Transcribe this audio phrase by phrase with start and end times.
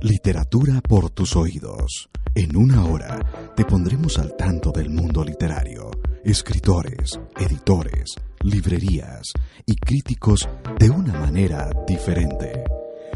[0.00, 2.08] Literatura por tus oídos.
[2.34, 5.90] En una hora te pondremos al tanto del mundo literario,
[6.24, 9.32] escritores, editores, librerías
[9.64, 10.48] y críticos
[10.78, 12.64] de una manera diferente.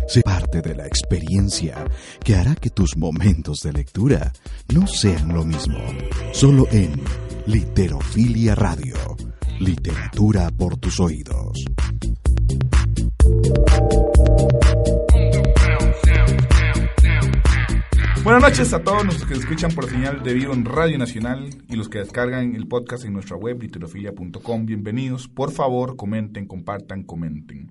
[0.08, 1.84] Sé parte de la experiencia
[2.24, 4.32] que hará que tus momentos de lectura
[4.74, 5.78] no sean lo mismo.
[6.32, 7.00] Solo en
[7.46, 8.94] Literofilia Radio.
[9.60, 11.64] Literatura por tus oídos.
[18.24, 21.76] Buenas noches a todos los que escuchan por señal de vivo en Radio Nacional y
[21.76, 24.64] los que descargan el podcast en nuestra web literofilia.com.
[24.64, 25.28] Bienvenidos.
[25.28, 27.70] Por favor, comenten, compartan, comenten.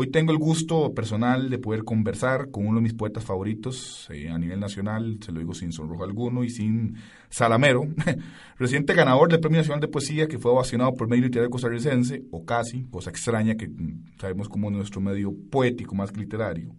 [0.00, 4.28] Hoy tengo el gusto personal de poder conversar con uno de mis poetas favoritos eh,
[4.30, 6.94] a nivel nacional, se lo digo sin sonrojo alguno y sin
[7.28, 7.84] salamero,
[8.60, 12.44] reciente ganador del Premio Nacional de Poesía que fue ovacionado por medio literario costarricense, o
[12.44, 16.76] casi, cosa extraña que mm, sabemos como nuestro medio poético más que literario.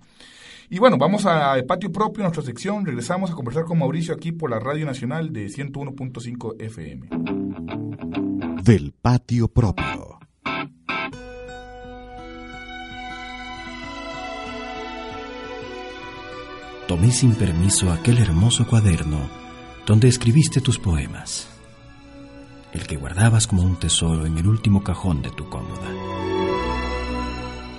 [0.69, 2.85] Y bueno, vamos al patio propio, nuestra sección.
[2.85, 7.09] Regresamos a conversar con Mauricio aquí por la Radio Nacional de 101.5 FM.
[8.63, 10.18] Del patio propio.
[16.89, 19.29] Tomé sin permiso aquel hermoso cuaderno
[19.85, 21.47] donde escribiste tus poemas,
[22.73, 25.87] el que guardabas como un tesoro en el último cajón de tu cómoda.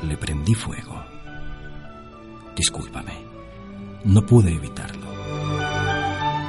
[0.06, 1.02] Le prendí fuego
[2.54, 3.14] Discúlpame,
[4.04, 5.08] no pude evitarlo.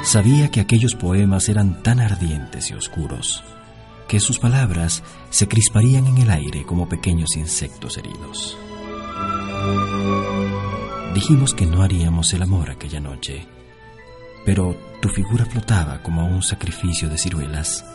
[0.03, 3.43] Sabía que aquellos poemas eran tan ardientes y oscuros
[4.07, 8.55] que sus palabras se crisparían en el aire como pequeños insectos heridos.
[11.13, 13.45] Dijimos que no haríamos el amor aquella noche,
[14.45, 17.85] pero tu figura flotaba como un sacrificio de ciruelas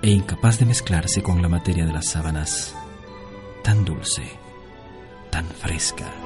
[0.00, 2.72] e incapaz de mezclarse con la materia de las sábanas,
[3.64, 4.22] tan dulce,
[5.30, 6.21] tan fresca.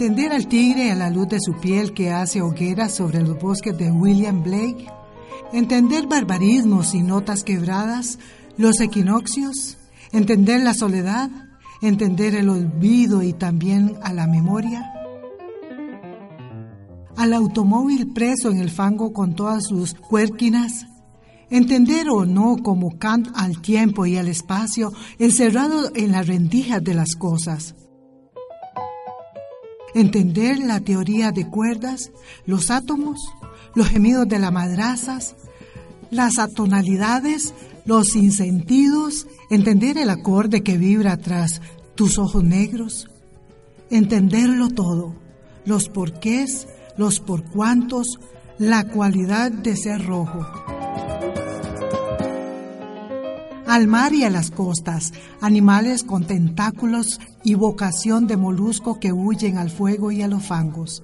[0.00, 3.76] Entender al tigre a la luz de su piel que hace hogueras sobre los bosques
[3.76, 4.86] de William Blake.
[5.52, 8.20] Entender barbarismos y notas quebradas,
[8.56, 9.76] los equinoccios.
[10.12, 11.30] Entender la soledad.
[11.82, 14.88] Entender el olvido y también a la memoria.
[17.16, 20.86] Al automóvil preso en el fango con todas sus cuérquinas.
[21.50, 26.94] Entender o no como Kant al tiempo y al espacio encerrado en las rendijas de
[26.94, 27.74] las cosas
[29.94, 32.10] entender la teoría de cuerdas,
[32.46, 33.18] los átomos,
[33.74, 35.36] los gemidos de las madrazas,
[36.10, 37.54] las atonalidades,
[37.84, 41.60] los insentidos, entender el acorde que vibra tras
[41.94, 43.08] tus ojos negros,
[43.90, 45.14] entenderlo todo,
[45.64, 48.18] los porqués, los por cuantos,
[48.58, 50.46] la cualidad de ser rojo
[53.68, 55.12] al mar y a las costas,
[55.42, 61.02] animales con tentáculos y vocación de molusco que huyen al fuego y a los fangos.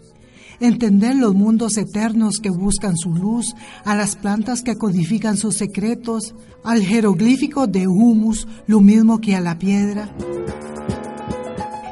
[0.60, 3.54] Entender los mundos eternos que buscan su luz,
[3.84, 9.40] a las plantas que codifican sus secretos, al jeroglífico de humus, lo mismo que a
[9.42, 10.10] la piedra.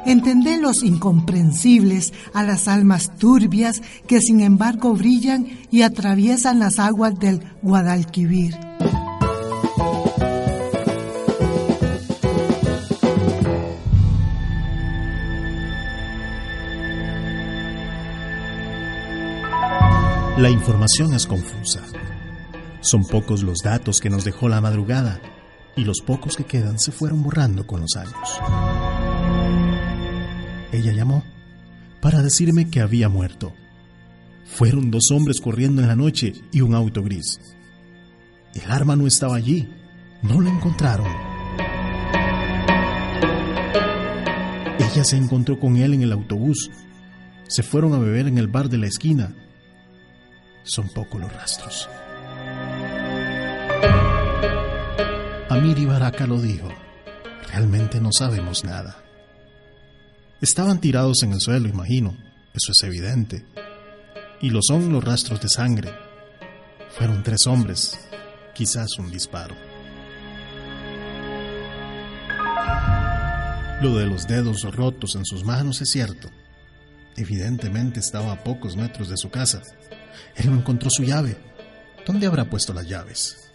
[0.07, 7.13] Entender los incomprensibles, a las almas turbias que sin embargo brillan y atraviesan las aguas
[7.19, 8.55] del Guadalquivir.
[20.43, 21.81] La información es confusa.
[22.81, 25.21] Son pocos los datos que nos dejó la madrugada
[25.77, 28.41] y los pocos que quedan se fueron borrando con los años.
[30.73, 31.23] Ella llamó
[32.01, 33.53] para decirme que había muerto.
[34.43, 37.39] Fueron dos hombres corriendo en la noche y un auto gris.
[38.53, 39.69] El arma no estaba allí,
[40.23, 41.07] no lo encontraron.
[44.77, 46.69] Ella se encontró con él en el autobús.
[47.47, 49.37] Se fueron a beber en el bar de la esquina
[50.63, 51.89] son pocos los rastros.
[55.49, 56.69] Amir Baraka lo dijo,
[57.51, 58.97] realmente no sabemos nada.
[60.41, 62.17] Estaban tirados en el suelo, imagino,
[62.53, 63.45] eso es evidente.
[64.41, 65.91] Y lo son los rastros de sangre.
[66.97, 67.99] Fueron tres hombres,
[68.53, 69.55] quizás un disparo.
[73.81, 76.29] Lo de los dedos rotos en sus manos es cierto.
[77.15, 79.61] Evidentemente estaba a pocos metros de su casa.
[80.35, 81.37] Él no encontró su llave.
[82.05, 83.51] ¿Dónde habrá puesto las llaves?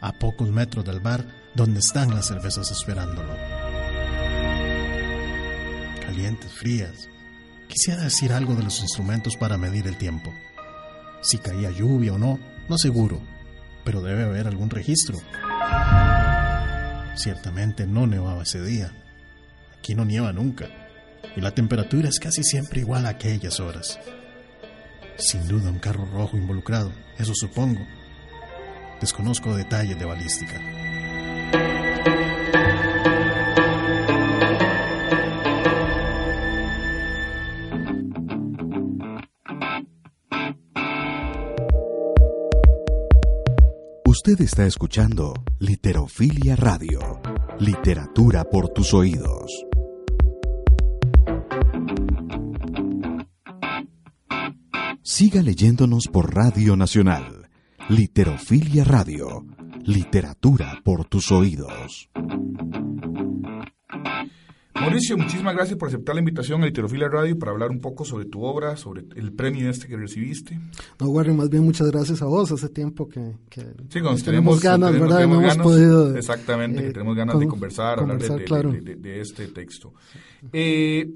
[0.00, 1.24] A pocos metros del bar
[1.54, 3.32] donde están las cervezas esperándolo.
[6.12, 7.08] calientes, frías.
[7.68, 10.30] Quisiera decir algo de los instrumentos para medir el tiempo.
[11.22, 12.38] Si caía lluvia o no,
[12.68, 13.22] no seguro,
[13.82, 15.18] pero debe haber algún registro.
[17.14, 18.92] Ciertamente no nevaba ese día.
[19.78, 20.68] Aquí no nieva nunca,
[21.34, 23.98] y la temperatura es casi siempre igual a aquellas horas.
[25.16, 27.80] Sin duda un carro rojo involucrado, eso supongo.
[29.00, 30.60] Desconozco detalles de balística.
[44.24, 47.20] Usted está escuchando Literofilia Radio,
[47.58, 49.71] literatura por tus oídos.
[55.04, 57.50] Siga leyéndonos por Radio Nacional.
[57.88, 59.44] Literofilia Radio,
[59.84, 62.08] literatura por tus oídos.
[64.74, 68.26] Mauricio, muchísimas gracias por aceptar la invitación a Literofilia Radio para hablar un poco sobre
[68.26, 70.60] tu obra, sobre el premio este que recibiste.
[71.00, 72.52] No, Warren, más bien muchas gracias a vos.
[72.52, 75.16] Hace tiempo que, que sí, tenemos, tenemos, ganas, tenemos, ¿verdad?
[75.16, 76.16] Tenemos no ganas, hemos podido.
[76.16, 78.70] Exactamente, eh, que tenemos ganas con, de conversar, conversar hablar de, claro.
[78.70, 79.94] de, de, de, este texto.
[80.52, 81.10] Eh,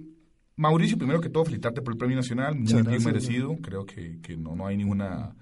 [0.56, 3.56] Mauricio, primero que todo, felicitarte por el Premio Nacional, muy Muchas bien gracias, merecido.
[3.62, 5.36] Creo que, que no, no, hay ninguna,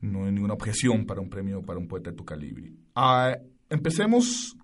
[0.00, 2.72] no hay ninguna objeción para un premio para un poeta de tu calibre.
[2.96, 3.36] Uh,
[3.68, 4.56] empecemos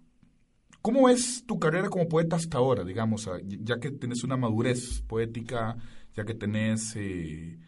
[0.86, 5.76] ¿Cómo es tu carrera como poeta hasta ahora, digamos, ya que tenés una madurez poética,
[6.14, 7.58] ya que tenés eh,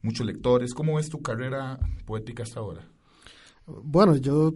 [0.00, 0.72] muchos lectores?
[0.72, 2.88] ¿Cómo es tu carrera poética hasta ahora?
[3.66, 4.54] Bueno, yo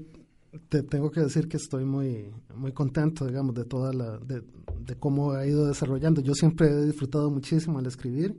[0.68, 4.42] te tengo que decir que estoy muy muy contento, digamos, de toda la de,
[4.80, 6.20] de cómo ha ido desarrollando.
[6.20, 8.36] Yo siempre he disfrutado muchísimo al escribir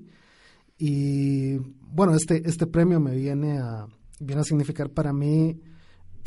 [0.78, 3.88] y bueno, este este premio me viene a
[4.20, 5.60] viene a significar para mí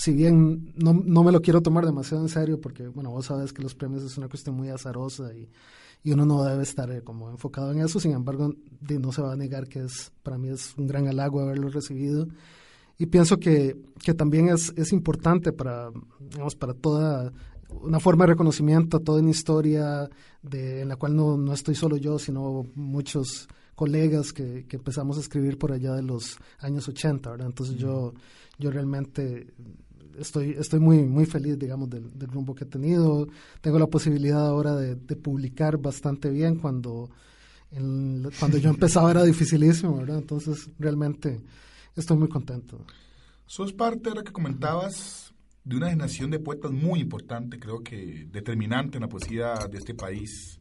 [0.00, 3.52] si bien no, no, me lo quiero tomar demasiado en serio, porque, bueno, vos sabes
[3.52, 5.50] que los premios es una cuestión muy azarosa y,
[6.02, 9.34] y uno no debe estar eh, como enfocado en eso, sin embargo, no se va
[9.34, 12.26] a negar que es para mí es un gran halago haberlo recibido.
[13.00, 15.88] Y pienso que, que también es, es importante para,
[16.20, 17.32] digamos, para toda
[17.80, 20.06] una forma de reconocimiento, toda una historia
[20.42, 25.16] de, en la cual no, no estoy solo yo, sino muchos colegas que, que empezamos
[25.16, 27.46] a escribir por allá de los años 80, ¿verdad?
[27.46, 28.12] Entonces yo,
[28.58, 29.46] yo realmente
[30.18, 33.28] estoy, estoy muy, muy feliz, digamos, del, del, rumbo que he tenido.
[33.62, 37.08] Tengo la posibilidad ahora de, de publicar bastante bien cuando,
[37.70, 40.18] en, cuando yo empezaba era dificilísimo, ¿verdad?
[40.18, 41.40] Entonces, realmente
[41.96, 42.84] estoy muy contento.
[43.46, 45.34] Sos parte de lo que comentabas
[45.64, 49.94] de una generación de poetas muy importante, creo que determinante en la poesía de este
[49.94, 50.60] país.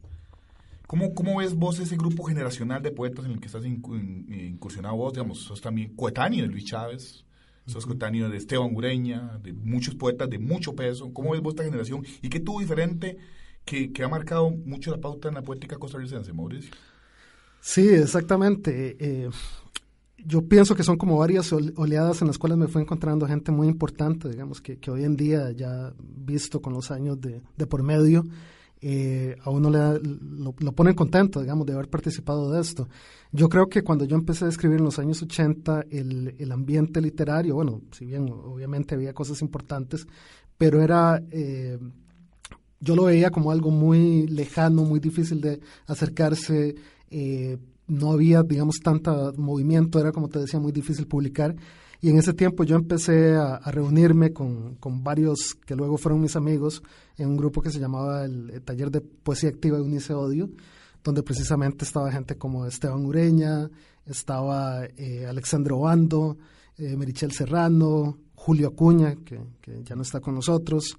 [0.88, 5.14] ¿Cómo, ¿Cómo ves vos ese grupo generacional de poetas en el que estás incursionado vos?
[5.14, 7.26] Digamos, sos también coetáneo de Luis Chávez,
[7.68, 11.14] sos coetáneo de Esteban Ureña, de muchos poetas de mucho peso.
[11.14, 12.04] ¿Cómo ves vos esta generación?
[12.24, 13.18] ¿Y qué tuvo diferente
[13.66, 16.72] que, que ha marcado mucho la pauta en la poética costarricense, Mauricio?
[17.62, 18.98] Sí, exactamente.
[19.00, 19.30] Eh,
[20.26, 23.68] yo pienso que son como varias oleadas en las cuales me fue encontrando gente muy
[23.68, 27.84] importante, digamos, que, que hoy en día ya visto con los años de, de por
[27.84, 28.26] medio,
[28.82, 32.88] eh, a uno le da, lo, lo, pone contento, digamos, de haber participado de esto.
[33.32, 37.02] Yo creo que cuando yo empecé a escribir en los años 80, el, el ambiente
[37.02, 40.08] literario, bueno, si bien obviamente había cosas importantes,
[40.58, 41.78] pero era, eh,
[42.80, 46.76] yo lo veía como algo muy lejano, muy difícil de acercarse,
[47.10, 47.58] eh,
[47.90, 51.56] no había, digamos, tanta movimiento, era como te decía, muy difícil publicar.
[52.02, 56.38] Y en ese tiempo yo empecé a, reunirme con, con, varios que luego fueron mis
[56.38, 56.82] amigos
[57.18, 60.50] en un grupo que se llamaba el, Taller de Poesía Activa de Unice Odio,
[61.04, 63.70] donde precisamente estaba gente como Esteban Ureña,
[64.06, 66.38] estaba eh, Alexandro Bando,
[66.78, 69.42] eh, Merichel Serrano, Julio Acuña, que,
[69.84, 70.98] ya no está con nosotros,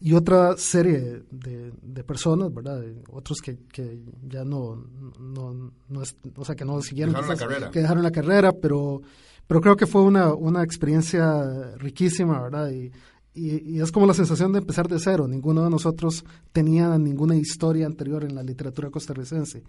[0.00, 2.82] y otra serie de, de personas, ¿verdad?
[3.10, 4.86] Otros que, que ya no,
[5.18, 7.70] no, no es, o sea, que no siguieron, dejaron quizás, la carrera.
[7.70, 9.02] que dejaron la carrera, pero
[9.46, 12.70] pero creo que fue una, una experiencia riquísima, ¿verdad?
[12.70, 12.92] Y,
[13.34, 15.26] y, y, es como la sensación de empezar de cero.
[15.26, 19.64] Ninguno de nosotros tenía ninguna historia anterior en la literatura costarricense.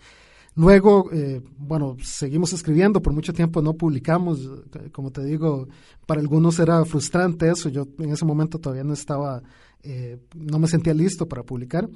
[0.56, 4.50] Luego, eh, bueno, seguimos escribiendo, por mucho tiempo no publicamos,
[4.92, 5.70] como te digo,
[6.06, 9.42] para algunos era frustrante eso, yo en ese momento todavía no estaba,
[9.84, 11.90] eh, no me sentía listo para publicar.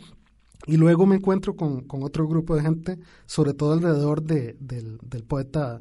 [0.67, 4.97] Y luego me encuentro con, con otro grupo de gente, sobre todo alrededor de, del,
[5.03, 5.79] del poeta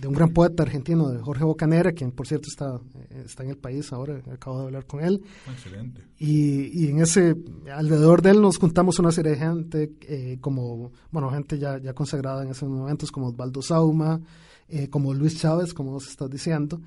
[0.00, 2.80] de un gran poeta argentino, de Jorge Bocanera, quien por cierto está,
[3.24, 5.22] está en el país ahora, acabo de hablar con él.
[5.50, 6.02] Excelente.
[6.18, 7.36] Y, y en ese,
[7.72, 11.92] alrededor de él nos juntamos una serie de gente, eh, como, bueno, gente ya, ya
[11.92, 14.20] consagrada en esos momentos, como Osvaldo Sauma,
[14.68, 16.80] eh, como Luis Chávez, como vos estás diciendo.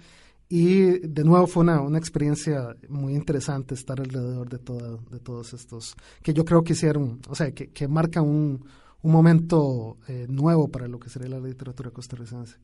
[0.51, 5.53] Y de nuevo fue una, una experiencia muy interesante estar alrededor de, toda, de todos
[5.53, 8.65] estos, que yo creo que hicieron, o sea, que, que marcan un,
[9.03, 12.57] un momento eh, nuevo para lo que sería la literatura costarricense.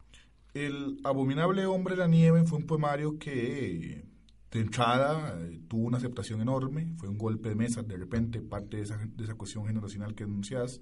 [0.56, 4.04] El abominable hombre de la nieve fue un poemario que
[4.51, 8.77] de entrada eh, tuvo una aceptación enorme, fue un golpe de mesa de repente, parte
[8.77, 10.82] de esa, de esa cuestión generacional que anuncias,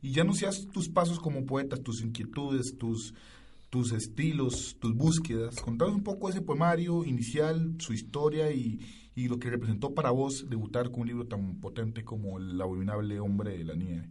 [0.00, 3.14] y ya anuncias tus pasos como poeta, tus inquietudes, tus,
[3.70, 5.56] tus estilos, tus búsquedas.
[5.60, 8.80] Contanos un poco ese poemario inicial, su historia y,
[9.14, 13.20] y lo que representó para vos debutar con un libro tan potente como El abominable
[13.20, 14.08] hombre de la nieve.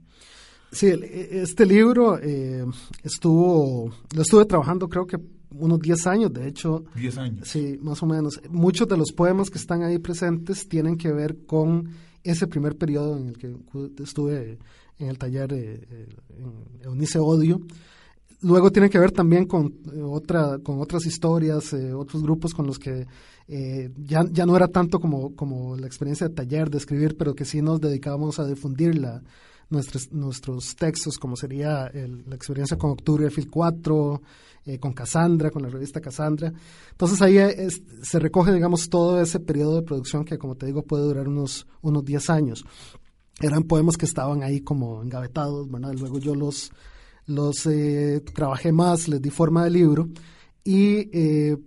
[0.72, 2.66] Sí, e, este libro eh,
[3.04, 5.18] estuvo, lo estuve trabajando creo que
[5.52, 6.86] unos 10 años, de hecho.
[6.96, 7.48] 10 años.
[7.48, 8.40] Sí, más o menos.
[8.50, 11.90] Muchos de los poemas que están ahí presentes tienen que ver con
[12.24, 13.56] ese primer periodo en el que
[14.04, 14.60] estuve
[15.00, 17.62] en el taller eh, en Eunice Odio.
[18.42, 22.66] Luego tienen que ver también con, eh, otra, con otras historias, eh, otros grupos con
[22.66, 23.06] los que
[23.48, 27.36] eh, ya, ya no era tanto como, como la experiencia de taller, de escribir, pero
[27.36, 29.22] que sí nos dedicábamos a difundir la,
[29.70, 34.22] nuestros, nuestros textos, como sería la experiencia con Octubre Fil 4,
[34.66, 36.52] eh, con Cassandra, con la revista Cassandra.
[36.92, 37.38] Entonces ahí
[38.02, 41.68] se recoge, digamos, todo ese periodo de producción que, como te digo, puede durar unos,
[41.82, 42.66] unos 10 años.
[43.42, 45.94] Eran poemas que estaban ahí como engavetados, ¿verdad?
[45.94, 46.72] Luego yo los,
[47.30, 50.10] los eh, trabajé más, les di forma de libro
[50.64, 51.58] y eh,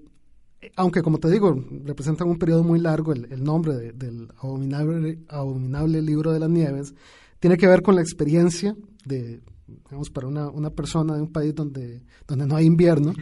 [0.77, 1.55] aunque como te digo,
[1.85, 6.95] representan un periodo muy largo, el, nombre del abominable, abominable libro de las nieves
[7.41, 11.55] tiene que ver con la experiencia de, digamos, para una, una persona de un país
[11.55, 13.13] donde, donde no hay invierno,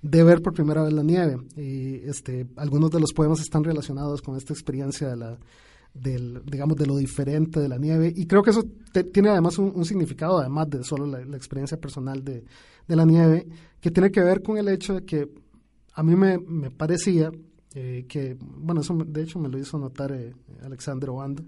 [0.00, 1.38] de ver por primera vez la nieve.
[1.56, 5.38] Y este, algunos de los poemas están relacionados con esta experiencia de la,
[5.94, 8.12] del, digamos, de lo diferente de la nieve.
[8.14, 8.64] Y creo que eso
[9.12, 12.44] tiene además un, significado, además de solo la, experiencia personal de,
[12.86, 13.46] de, la nieve,
[13.80, 15.28] que tiene que ver con el hecho de que
[15.94, 17.30] a mí me, me parecía
[17.76, 20.32] eh, que, bueno, eso de hecho me lo hizo notar eh,
[20.62, 21.44] Alexander Obando,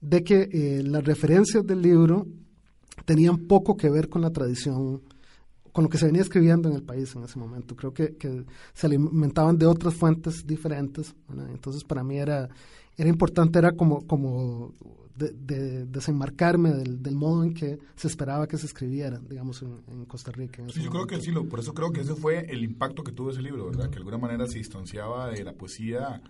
[0.00, 2.24] de que eh, las referencias del libro
[3.04, 5.02] tenían poco que ver con la tradición,
[5.72, 7.74] con lo que se venía escribiendo en el país en ese momento.
[7.74, 8.16] Creo que,
[8.74, 11.12] se alimentaban de otras fuentes diferentes.
[11.52, 12.48] Entonces, para mí era,
[12.96, 14.74] era importante, era como, como
[15.16, 20.62] de, desenmarcarme del, modo en que se esperaba que se escribiera, digamos, en, Costa Rica.
[20.68, 23.30] sí, yo creo que sí, por eso creo que ese fue el impacto que tuvo
[23.30, 23.86] ese libro, ¿verdad?
[23.86, 26.22] Que de alguna manera se distanciaba de la poesía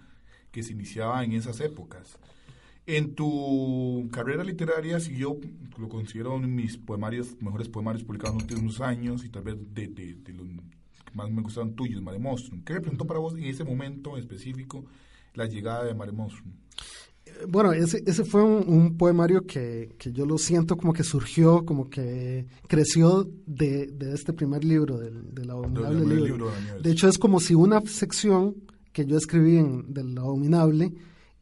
[0.50, 2.18] que se iniciaba en esas épocas.
[2.86, 5.36] En tu carrera literaria, si yo
[5.76, 9.42] lo considero uno de mis poemarios, mejores poemarios publicados en los últimos años y tal
[9.42, 9.88] vez de,
[10.32, 10.46] los
[11.04, 12.62] que más me gustaron tuyos, Mare Monstrum.
[12.62, 14.84] ¿Qué representó para vos en ese momento específico
[15.36, 16.52] la llegada de Mare Monstrum?
[17.24, 21.64] Eh, bueno, ese, ese fue un, poemario que, que, yo lo siento como que surgió,
[21.64, 26.50] como que creció de, de este primer libro, del, del abominable libro.
[26.82, 28.56] de, hecho, es como si una sección
[28.92, 30.92] que yo escribí en, del abominable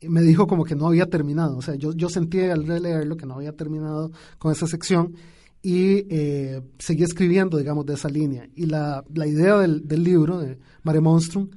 [0.08, 1.56] me dijo como que no había terminado.
[1.56, 5.14] O sea, yo, yo sentí al releerlo que no había terminado con esa sección
[5.62, 8.46] y eh, seguí escribiendo, digamos, de esa línea.
[8.54, 11.48] Y la, la idea del, del, libro, de Mare Monstrum,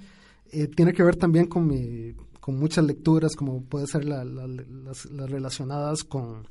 [0.51, 2.13] eh, tiene que ver también con, mi,
[2.48, 6.48] con muchas lecturas, como puede ser las, las, relacionadas con,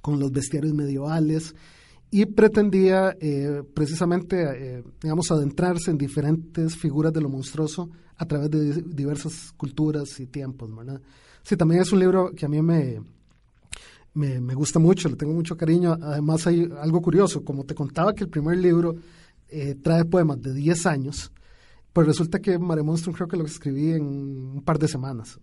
[0.00, 1.54] con los bestiarios medievales
[2.10, 8.50] y pretendía eh, precisamente, eh, digamos, adentrarse en diferentes figuras de lo monstruoso a través
[8.50, 11.00] de diversas culturas y tiempos, ¿verdad?
[11.44, 13.00] Sí, también es un libro que a mí me,
[14.14, 15.96] me, gusta mucho, le tengo mucho cariño.
[16.02, 18.96] Además hay algo curioso, como te contaba que el primer libro
[19.48, 21.30] eh, trae poemas de 10 años,
[21.92, 25.38] pues resulta que Mare Monstrum creo que lo escribí en un par de semanas.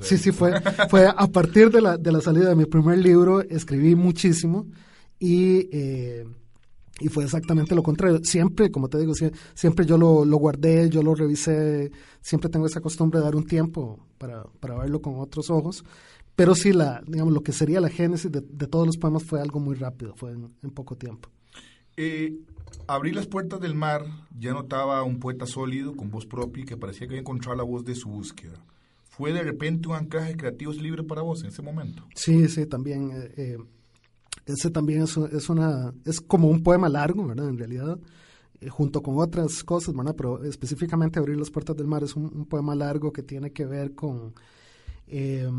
[0.00, 0.52] sí, sí, fue,
[0.88, 4.66] fue a partir de la, de la salida de mi primer libro, escribí muchísimo
[5.18, 6.26] y, eh,
[7.00, 8.20] y fue exactamente lo contrario.
[8.24, 9.12] Siempre, como te digo,
[9.54, 13.46] siempre yo lo, lo, guardé, yo lo revisé, siempre tengo esa costumbre de dar un
[13.46, 15.84] tiempo para, para verlo con otros ojos,
[16.34, 19.40] pero sí, la, digamos, lo que sería la génesis de, de todos los poemas fue
[19.40, 21.28] algo muy rápido, fue en, poco tiempo.
[22.00, 22.38] Eh,
[22.86, 24.06] abrí las puertas del mar,
[24.38, 27.84] ya notaba un poeta sólido, con voz propia, que parecía que había encontrado la voz
[27.84, 28.64] de su búsqueda.
[29.08, 32.04] ¿Fue de repente un anclaje creativo libre para vos en ese momento?
[32.14, 33.10] Sí, sí, también.
[33.10, 33.58] Eh, eh
[34.46, 37.48] ese también es, es, una, es como un poema largo, ¿verdad?
[37.48, 37.98] En realidad,
[38.60, 40.14] eh, junto con otras cosas, ¿verdad?
[40.16, 43.94] Pero específicamente Abrir las Puertas del Mar es un, poema largo que tiene que ver
[43.94, 44.32] con,
[45.06, 45.50] eh,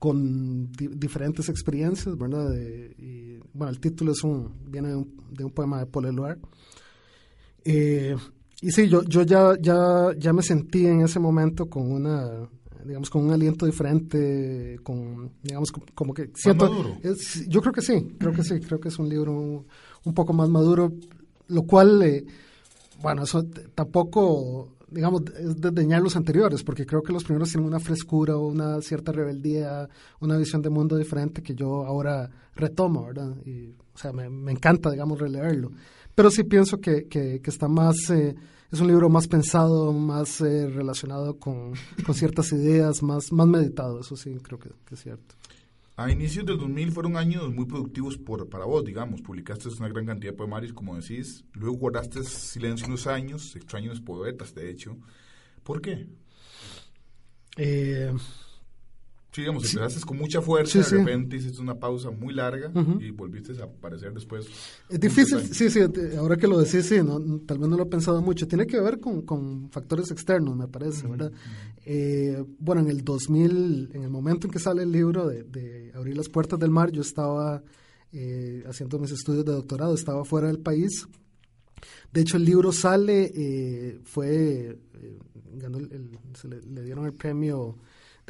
[0.00, 2.52] con diferentes experiencias, ¿verdad?
[2.56, 6.38] y, bueno, el título es un, viene de un, de un poema de Paul Eluard.
[7.62, 8.16] Eh,
[8.62, 12.48] y sí, yo, yo ya, ya, ya me sentí en ese momento con una
[12.82, 16.96] digamos, con un aliento diferente, con, digamos, como que siento...
[17.46, 19.66] yo creo que sí, creo que sí, creo que es un libro
[20.04, 20.94] un, poco más maduro,
[21.48, 22.24] lo cual, eh,
[23.02, 27.80] bueno, eso tampoco, digamos, es desdeñar los anteriores, porque creo que los primeros tienen una
[27.80, 29.88] frescura o una cierta rebeldía,
[30.20, 33.36] una visión de mundo diferente que yo ahora retomo, ¿verdad?
[33.44, 35.70] Y, o sea, me, encanta, digamos, releerlo.
[36.14, 38.34] Pero sí pienso que, que, está más, eh,
[38.70, 41.72] es un libro más pensado, más eh, relacionado con,
[42.04, 45.39] con, ciertas ideas, más, más meditado, eso sí, creo que es cierto.
[46.00, 49.20] A inicios del 2000 fueron años muy productivos por, para vos, digamos.
[49.20, 51.44] Publicaste una gran cantidad de poemarios, como decís.
[51.52, 54.96] Luego guardaste silencio unos años, extraños poetas, de hecho.
[55.62, 56.06] ¿Por qué?
[57.58, 58.14] Eh,
[59.32, 59.76] Sí, digamos, sí.
[59.76, 61.44] empezaste con mucha fuerza, sí, de repente sí.
[61.44, 63.00] hiciste una pausa muy larga uh -huh.
[63.00, 64.46] y volviste a aparecer después.
[64.88, 65.80] Es difícil, sí, sí,
[66.18, 68.48] ahora que lo decís, sí, no, tal vez no lo he pensado mucho.
[68.48, 71.12] Tiene que ver con, con factores externos, me parece, uh -huh.
[71.12, 71.32] ¿verdad?
[71.84, 75.92] Eh, bueno, en el 2000, en el momento en que sale el libro de, de
[75.94, 77.62] Abrir las Puertas del Mar, yo estaba
[78.12, 81.06] eh, haciendo mis estudios de doctorado, estaba fuera del país.
[82.12, 84.76] De hecho, el libro sale, eh, fue,
[85.54, 87.78] ganó el, el, se le, le dieron el premio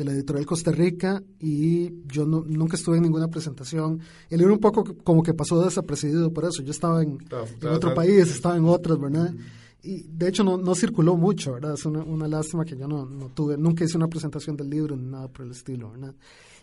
[0.01, 4.01] de la editorial Costa Rica y yo no, nunca estuve en ninguna presentación.
[4.31, 6.63] El libro un poco como que pasó desapercibido por eso.
[6.63, 7.19] Yo estaba en,
[7.61, 9.35] en otro país, estaba en otras, ¿verdad?
[9.83, 11.75] Y de hecho no, no circuló mucho, ¿verdad?
[11.75, 14.97] Es una, una lástima que yo no, no, tuve, nunca hice una presentación del libro
[14.97, 16.15] ni nada por el estilo, ¿verdad?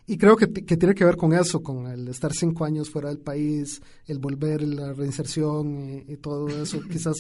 [0.08, 3.10] Y creo que, que, tiene que ver con eso, con el estar cinco años fuera
[3.10, 6.80] del país, el volver, la reinserción y, y todo eso.
[6.92, 7.18] Quizás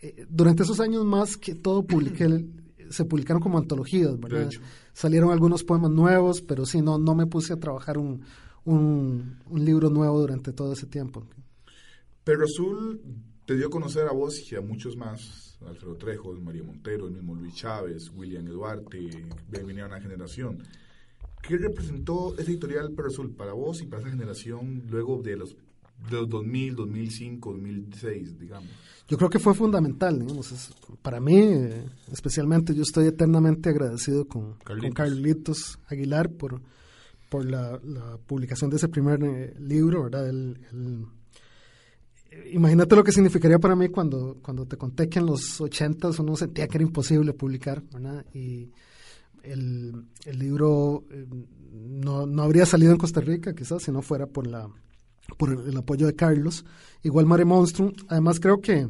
[0.00, 2.26] eh, durante esos años más que todo publiqué
[2.90, 4.50] se publicaron como antologías, ¿verdad?
[4.94, 8.24] Salieron algunos poemas nuevos, pero sí, no, no me puse a trabajar un,
[8.64, 11.24] un, libro nuevo durante todo ese tiempo.
[12.22, 13.00] Pero Azul
[13.44, 17.12] te dio a conocer a vos y a muchos más, Alfredo Trejos, María Montero, el
[17.12, 20.62] mismo Luis Chávez, William Eduarte, venía una generación.
[21.42, 25.56] ¿Qué representó esa editorial Perro Azul para vos y para esa generación luego de los,
[26.10, 28.70] de los 2000, 2005, 2006, digamos?
[29.06, 30.70] yo creo que fue fundamental, digamos, es,
[31.02, 36.62] para mí eh, especialmente yo estoy eternamente agradecido con Carlitos, con Carlitos Aguilar por,
[37.28, 40.28] por la, la, publicación de ese primer eh, libro, ¿verdad?
[40.28, 41.06] El, el,
[42.52, 46.34] imagínate lo que significaría para mí cuando, cuando te conté que en los ochentas uno
[46.34, 48.24] sentía que era imposible publicar, ¿verdad?
[48.32, 48.70] Y
[49.42, 51.26] el, el libro eh,
[51.72, 54.70] no, no habría salido en Costa Rica quizás si no fuera por la
[55.36, 56.64] por el, el, apoyo de Carlos.
[57.02, 57.92] Igual Mare Monstrum.
[58.08, 58.86] Además creo que,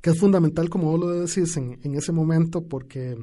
[0.00, 3.16] que es fundamental, como vos lo decís, en, en, ese momento, porque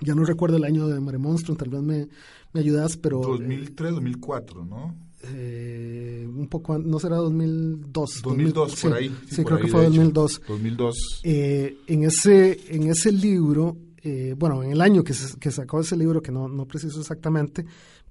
[0.00, 2.08] ya no recuerdo el año de Mare Monstrum, tal vez me,
[2.52, 3.20] me ayudas, pero...
[3.20, 4.94] 2003, eh, 2004, ¿no?
[5.32, 8.22] Eh, un poco, no será 2002.
[8.22, 9.16] 2002, 2000, por sí, ahí.
[9.28, 10.42] Sí, por creo ahí, que fue 2002.
[10.48, 11.20] 2002.
[11.24, 15.80] Eh, en, ese, en ese libro, eh, bueno, en el año que, se, que sacó
[15.80, 17.64] ese libro, que no, no preciso exactamente,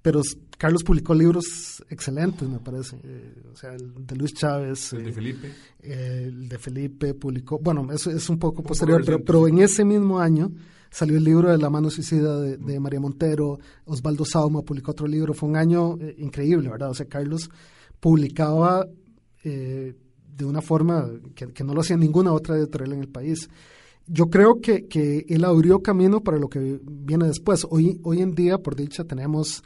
[0.04, 0.22] pero
[0.58, 2.98] Carlos publicó libros excelentes, me parece.
[3.04, 4.92] Eh, o sea, el de Luis Chávez.
[4.92, 5.54] El eh, de Felipe.
[5.82, 7.58] Eh, el de Felipe publicó.
[7.58, 10.52] Bueno, eso es un poco un posterior, poco pero, pero, en ese mismo año
[10.92, 13.58] salió el libro de La mano suicida de, de María Montero.
[13.86, 15.34] Osvaldo Sauma publicó otro libro.
[15.34, 16.89] Fue un año eh, increíble, ¿verdad?
[16.89, 17.50] O sea, Carlos
[18.02, 18.86] publicaba
[19.46, 19.96] eh,
[20.36, 23.50] de una forma que, que no lo hacía ninguna otra editorial en el país
[24.06, 27.66] yo creo que, que, él abrió camino para lo que viene después.
[27.70, 29.63] Hoy, hoy en día, por dicha, tenemos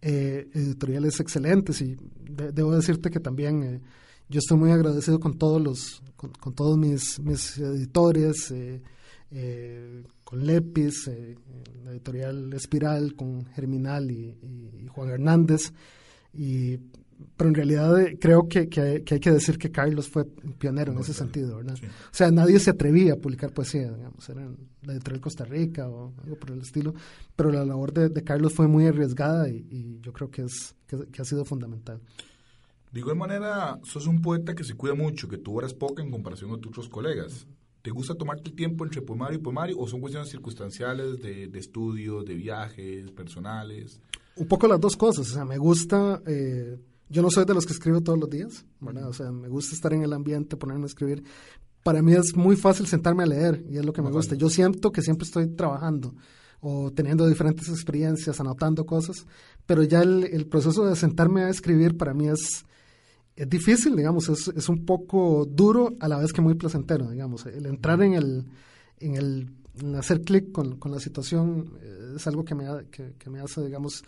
[0.00, 3.80] eh, editoriales excelentes y de, debo decirte que también eh,
[4.28, 8.82] yo estoy muy agradecido con todos los con, todos mis, mis editores eh,
[9.30, 11.10] eh con Lepis
[11.84, 15.72] la editorial Espiral con Germinal y, y, y Juan Hernández.
[16.34, 16.78] Y
[17.36, 20.92] pero en realidad eh, creo que, que, que, hay que decir que Carlos fue pionero
[20.92, 21.24] en ese claro.
[21.24, 21.76] sentido, ¿verdad?
[21.76, 21.86] Sí.
[21.86, 24.48] O sea, nadie se atrevía a publicar poesía, digamos, era
[24.82, 26.94] la editorial Costa Rica o algo por el estilo,
[27.34, 30.74] pero la labor de, de Carlos fue muy arriesgada y, y yo creo que, es,
[30.86, 32.00] que, que, ha sido fundamental.
[32.92, 36.10] De igual manera, sos un poeta que se cuida mucho, que tú horas poca en
[36.10, 37.46] comparación con tus otros colegas.
[37.82, 41.58] ¿Te gusta tomarte el tiempo entre poemario y poemario o son cuestiones circunstanciales de, de
[41.58, 44.00] estudio, de viajes, personales?
[44.36, 46.22] Un poco las dos cosas, o sea, me gusta...
[46.26, 46.78] Eh,
[47.08, 49.08] yo no soy de los que escribo todos los días, ¿verdad?
[49.08, 51.24] O sea, me gusta estar en el ambiente, ponerme a escribir.
[51.82, 54.34] Para mí es muy fácil sentarme a leer y es lo que me gusta.
[54.34, 56.14] Yo siento que siempre estoy trabajando
[56.60, 59.26] o teniendo diferentes experiencias, anotando cosas,
[59.64, 62.64] pero ya el, el proceso de sentarme a escribir para mí es,
[63.36, 67.46] es difícil, digamos, es, es, un poco duro a la vez que muy placentero, digamos.
[67.46, 68.46] El entrar en el,
[68.98, 73.14] en el en hacer clic con, con, la situación eh, es algo que me, que,
[73.18, 74.02] que me hace, digamos,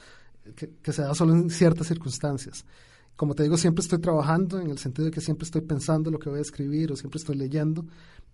[0.57, 2.64] que, que, se da solo en ciertas circunstancias
[3.20, 6.18] como te digo, siempre estoy trabajando en el sentido de que siempre estoy pensando lo
[6.18, 7.85] que voy a escribir o siempre estoy leyendo,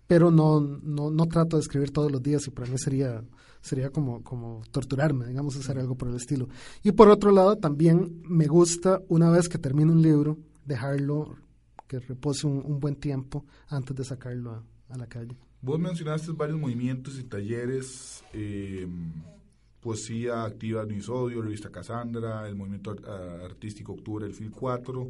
[0.07, 3.21] pero no, no, no trato de escribir todos los días y para mí sería,
[3.59, 6.47] sería como, como torturarme, digamos, hacer algo por el estilo.
[6.83, 11.35] Y por otro lado, también me gusta, una vez que termino un libro, dejarlo
[11.85, 15.35] que repose un, un buen tiempo antes de sacarlo a, a la calle.
[15.61, 18.87] Vos mencionaste varios movimientos y talleres, eh,
[19.87, 22.93] Poesía Activa Nisodio, Revista Casandra, el Movimiento
[23.41, 25.07] Artístico Octubre, el FIL 4.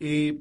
[0.00, 0.36] Eh,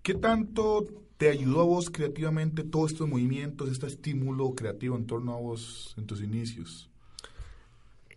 [0.00, 5.34] ¿Qué tanto te ayudó a vos creativamente todos estos movimientos, este estímulo creativo en torno
[5.34, 6.88] a vos en tus inicios?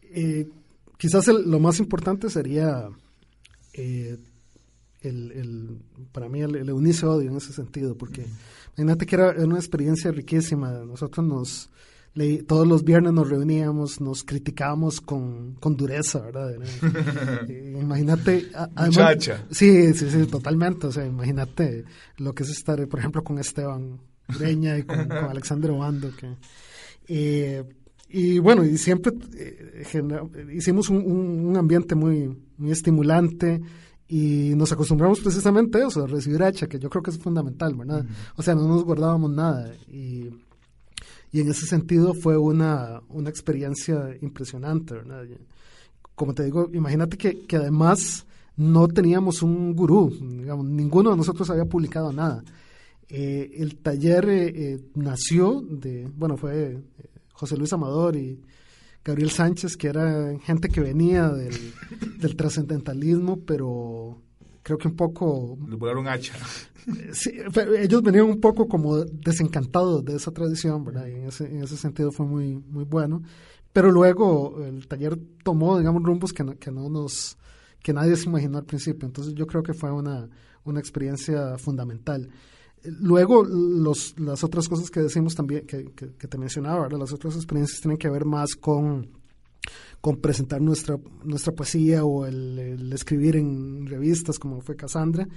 [0.03, 0.47] Eh,
[0.99, 2.87] quizás lo más importante sería
[3.73, 4.15] eh,
[5.01, 5.79] el,
[6.11, 8.27] para mí el, el odio en ese sentido, porque
[8.77, 10.69] imagínate que era una experiencia riquísima.
[10.85, 11.71] Nosotros nos,
[12.47, 16.55] todos los viernes nos reuníamos, nos criticábamos con, con dureza, ¿verdad?
[17.47, 18.47] Eh, imagínate.
[18.77, 19.45] Muchacha.
[19.51, 20.87] Sí, sí, sí, totalmente.
[20.87, 21.85] O sea, imagínate
[22.17, 23.99] lo que es estar, por ejemplo, con Esteban
[24.37, 26.11] Breña y con, con Alexander Obando.
[26.15, 26.35] Que,
[27.07, 27.63] eh,
[28.09, 29.83] y bueno, y siempre eh,
[30.53, 33.61] hicimos un, un, ambiente muy, muy estimulante
[34.07, 37.75] y nos acostumbramos precisamente a eso, a recibir hacha, que yo creo que es fundamental,
[37.75, 38.05] ¿verdad?
[38.35, 39.71] O sea, no nos guardábamos nada.
[39.87, 40.29] Y,
[41.31, 44.95] y en ese sentido fue una, una experiencia impresionante.
[46.15, 48.25] Como te digo, imagínate que, que además
[48.57, 52.43] no teníamos un gurú, digamos, ninguno de nosotros había publicado nada.
[53.07, 56.77] Eh, el taller eh, eh, nació de, bueno, fue
[57.33, 58.39] José Luis Amador y
[59.03, 61.55] Gabriel Sánchez, que era gente que venía del,
[62.19, 64.21] del trascendentalismo, pero
[64.63, 65.57] creo que un poco...
[65.67, 66.33] Le volaron hacha.
[67.11, 67.33] Sí,
[67.77, 71.05] ellos venían un poco como desencantados de esa tradición, ¿verdad?
[71.05, 73.21] Y en ese, en ese sentido fue muy, muy bueno.
[73.71, 77.37] Pero luego el taller tomó, digamos, rumbos que no, que no nos
[77.83, 79.05] que nadie se imaginó al principio.
[79.05, 80.27] Entonces yo creo que fue una,
[80.63, 82.29] una experiencia fundamental.
[82.83, 87.81] Luego, los, las otras cosas que decimos también, que, que, te mencionaba, las otras experiencias
[87.81, 89.09] tienen que ver más con,
[90.01, 95.27] con presentar nuestra, nuestra poesía o el, escribir en revistas como fue Cassandra.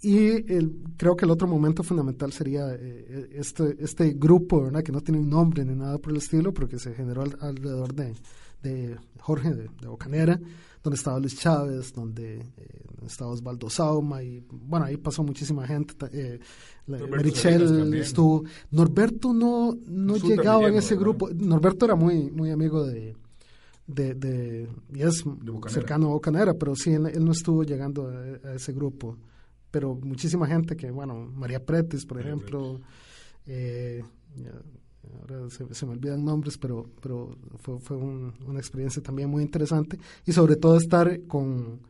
[0.00, 4.82] Y el, creo que el otro momento fundamental sería eh, este, este grupo, ¿verdad?
[4.82, 7.92] que no tiene un nombre ni nada por el estilo, pero que se generó alrededor
[7.94, 8.14] de,
[8.62, 10.40] de Jorge de, de Bocanera,
[10.84, 12.44] donde estaba Luis Chávez, donde eh,
[13.04, 15.94] estaba Osvaldo Sauma, y bueno, ahí pasó muchísima gente.
[16.12, 16.38] Eh,
[16.86, 18.44] Merichel estuvo.
[18.70, 21.28] Norberto no, no llegaba en ese grupo.
[21.34, 23.16] Norberto era muy, muy amigo de,
[23.88, 25.24] de, de y es
[25.68, 29.16] cercano a Bocanera, pero sí, él, no estuvo llegando a, ese grupo.
[29.70, 32.80] Pero muchísima gente que, bueno, María Pretis, por ejemplo,
[33.46, 34.02] eh,
[35.20, 40.32] ahora se, me olvidan nombres, pero, pero fue, fue una experiencia también muy interesante y
[40.32, 41.80] sobre todo estar con,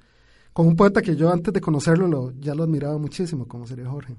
[0.52, 3.88] con un poeta que yo antes de conocerlo lo, ya lo admiraba muchísimo, como sería
[3.88, 4.16] Jorge.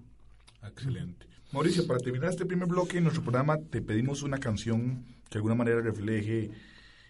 [0.64, 1.26] Excelente.
[1.52, 5.40] Mauricio, para terminar este primer bloque en nuestro programa te pedimos una canción que de
[5.40, 6.52] alguna manera refleje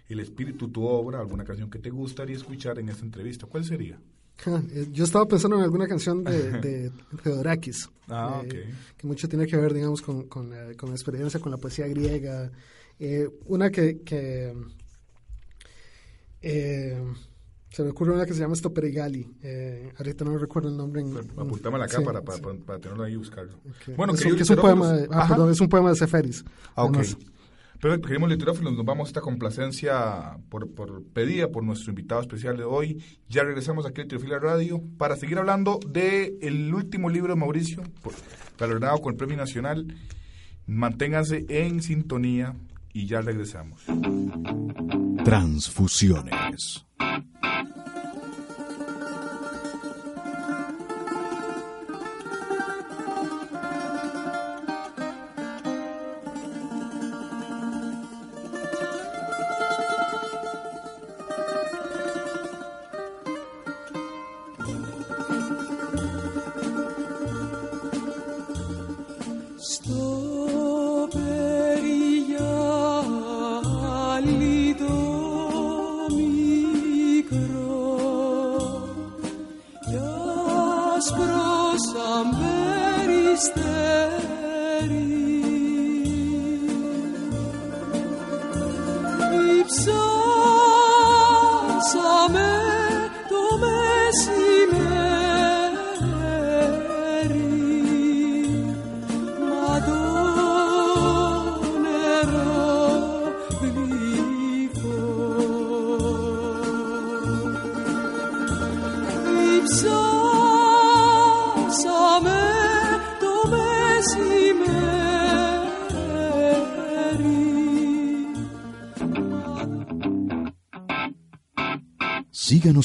[0.09, 3.45] el espíritu tu obra, alguna canción que te gustaría escuchar en esta entrevista.
[3.45, 3.99] ¿Cuál sería?
[4.47, 6.91] Eh, yo estaba pensando en alguna canción de, de
[7.23, 11.39] Theodorakis, ah, eh, que mucho tiene que ver, digamos, con, con, la, con la experiencia,
[11.39, 12.51] con la poesía griega.
[12.99, 14.53] Eh, una que, que
[16.41, 19.29] se me ocurre una que se llama Stoperigali.
[19.97, 21.01] ahorita no recuerdo el nombre.
[21.01, 23.59] En, Apuntámosla acá para, para, para, tenerlo ahí y buscarlo.
[23.95, 26.43] Bueno, es, que, es, un poema de, ah, perdón, es un poema de Seferis.
[26.75, 26.97] Ah, ok.
[27.81, 32.57] Pero queremos literófilos, nos vamos a esta complacencia por, por pedida por nuestro invitado especial
[32.57, 33.01] de hoy.
[33.29, 37.83] Ya regresamos aquí a Literofilia Radio para seguir hablando el último libro de Mauricio,
[38.57, 39.95] galardonado con el Premio Nacional.
[40.65, 42.55] Manténganse en sintonía
[42.91, 43.85] y ya regresamos.
[45.23, 46.85] Transfusiones.
[81.09, 81.38] oscuro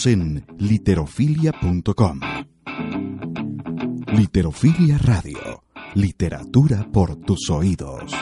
[0.07, 2.21] En literofilia.com.
[4.15, 5.65] Literofilia Radio,
[5.95, 8.13] Literatura por tus oídos.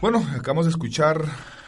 [0.00, 1.24] Bueno, acabamos de escuchar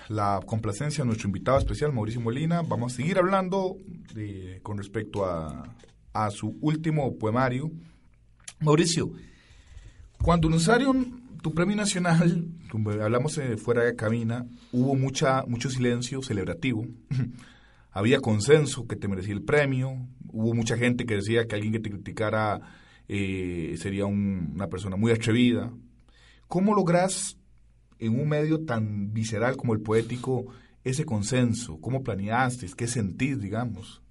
[0.08, 2.62] la complacencia de nuestro invitado especial, Mauricio Molina.
[2.62, 3.76] Vamos a seguir hablando
[4.14, 5.76] de, con respecto a,
[6.12, 7.70] a su último poemario.
[8.58, 9.12] Mauricio,
[10.20, 12.48] cuando anunciaron tu premio nacional,
[13.00, 16.84] hablamos eh, fuera de cabina, hubo mucha, mucho silencio celebrativo.
[17.92, 20.08] Había consenso que te merecía el premio.
[20.28, 22.60] Hubo mucha gente que decía que alguien que te criticara
[23.08, 25.70] eh, sería un- una persona muy atrevida.
[26.48, 27.36] ¿Cómo logras
[27.98, 30.46] en un medio tan visceral como el poético
[30.84, 31.78] ese consenso?
[31.80, 32.66] ¿Cómo planeaste?
[32.76, 34.02] ¿Qué sentís, digamos?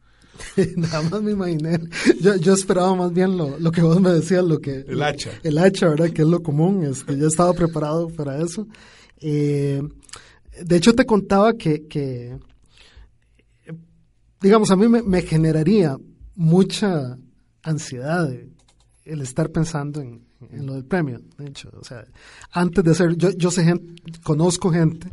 [0.77, 1.79] Nada más me imaginé.
[2.21, 4.85] Yo, yo esperaba más bien lo, lo que vos me decías, lo que...
[4.87, 5.31] El hacha.
[5.43, 6.09] El hacha, ¿verdad?
[6.11, 6.83] Que es lo común.
[6.83, 8.67] Este, yo estaba preparado para eso.
[9.19, 9.81] Eh,
[10.63, 12.37] de hecho, te contaba que, que
[14.41, 15.97] digamos, a mí me, me generaría
[16.35, 17.17] mucha
[17.63, 18.31] ansiedad
[19.05, 21.21] el estar pensando en, en lo del premio.
[21.37, 22.05] De hecho, o sea,
[22.51, 25.11] antes de hacer, yo, yo sé gente, conozco gente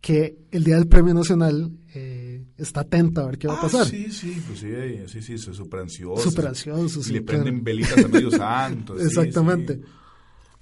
[0.00, 3.82] que el día del premio nacional eh, está atenta a ver qué va a pasar.
[3.82, 4.68] Ah, sí, sí, pues sí,
[5.08, 6.30] sí, sí, soy súper ansioso.
[6.30, 7.42] Súper ansioso, Y sí, le claro.
[7.44, 8.96] prenden velitas a medio santo.
[8.98, 9.74] sí, Exactamente.
[9.76, 9.82] sí.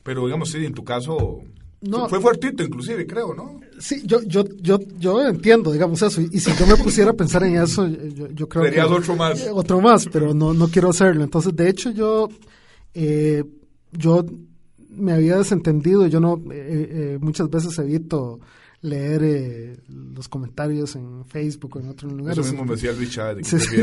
[0.03, 1.42] Pero digamos, sí, en tu caso...
[1.81, 2.09] No.
[2.09, 3.61] Fue fuertito, inclusive, creo, ¿no?
[3.79, 7.14] Sí, yo, yo, yo, yo entiendo, digamos eso, y, y si yo me pusiera a
[7.14, 8.93] pensar en eso, yo, yo creo Serías que...
[8.95, 9.41] otro más.
[9.41, 11.23] Eh, Otro más, pero no, no quiero hacerlo.
[11.23, 12.29] Entonces, de hecho, yo,
[12.95, 13.45] eh,
[13.93, 14.25] yo
[14.91, 18.41] me había desentendido, yo no, eh, eh, muchas veces evito
[18.81, 22.38] leer eh, los comentarios en Facebook o en otros lugares.
[22.38, 23.77] Eso mismo me decía Luis Chávez, Sí, sí,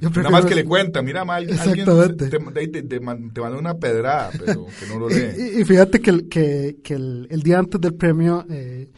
[0.00, 2.28] Nada más que le cuenta, mira, mal, alguien Exactamente.
[2.28, 5.54] te, te, te- te man- te mandó una pedrada, pero que no lo lee.
[5.56, 8.90] Y, y fíjate que, el, que, que el, el día antes del premio, eh,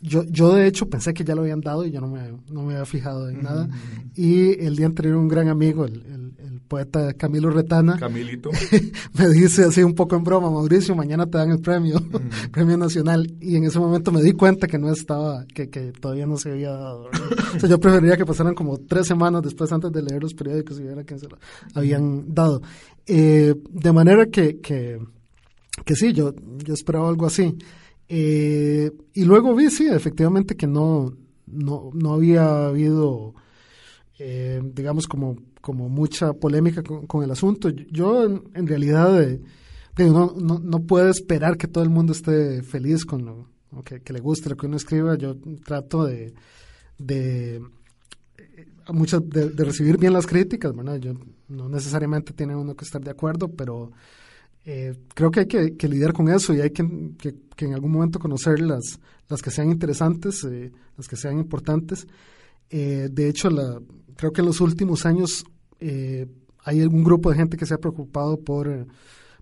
[0.00, 2.62] yo, yo de hecho pensé que ya lo habían dado y yo no me, no
[2.62, 3.68] me había fijado en nada.
[4.14, 8.48] Y el día anterior un gran amigo, el, el- el poeta Camilo Retana, Camilito.
[9.18, 12.00] me dice así un poco en broma, Mauricio, mañana te dan el premio,
[12.52, 13.28] premio nacional.
[13.40, 16.52] Y en ese momento me di cuenta que no estaba, que, que todavía no se
[16.52, 17.08] había dado.
[17.56, 20.78] O sea, yo preferiría que pasaran como tres semanas después antes de leer los periódicos
[20.78, 21.36] y viera que se lo
[21.74, 22.62] habían dado.
[23.06, 24.98] Eh, de manera que, que,
[25.84, 26.32] que sí, yo,
[26.64, 27.56] yo esperaba algo así.
[28.12, 33.36] Eh, y luego vi, sí, efectivamente que no, no, no había habido,
[34.18, 37.68] eh, digamos, como, como mucha polémica con, con el asunto.
[37.68, 39.40] Yo, en, realidad, eh,
[39.96, 43.48] no, no, puedo esperar que todo el mundo esté feliz con lo,
[43.84, 45.16] que, le guste lo que uno escriba.
[45.16, 46.34] Yo trato de,
[46.98, 47.62] de,
[48.38, 50.96] eh, muchas, de, de recibir bien las críticas, ¿verdad?
[50.96, 51.12] Yo,
[51.46, 53.92] no necesariamente tiene uno que estar de acuerdo, pero
[54.64, 56.84] eh, creo que hay que, que lidiar con eso y hay que,
[57.18, 61.38] que, que en algún momento conocer las, las que sean interesantes, eh, las que sean
[61.38, 62.06] importantes.
[62.68, 63.80] Eh, de hecho, la,
[64.16, 65.44] creo que en los últimos años
[65.80, 66.26] eh,
[66.64, 68.86] hay algún grupo de gente que se ha preocupado por,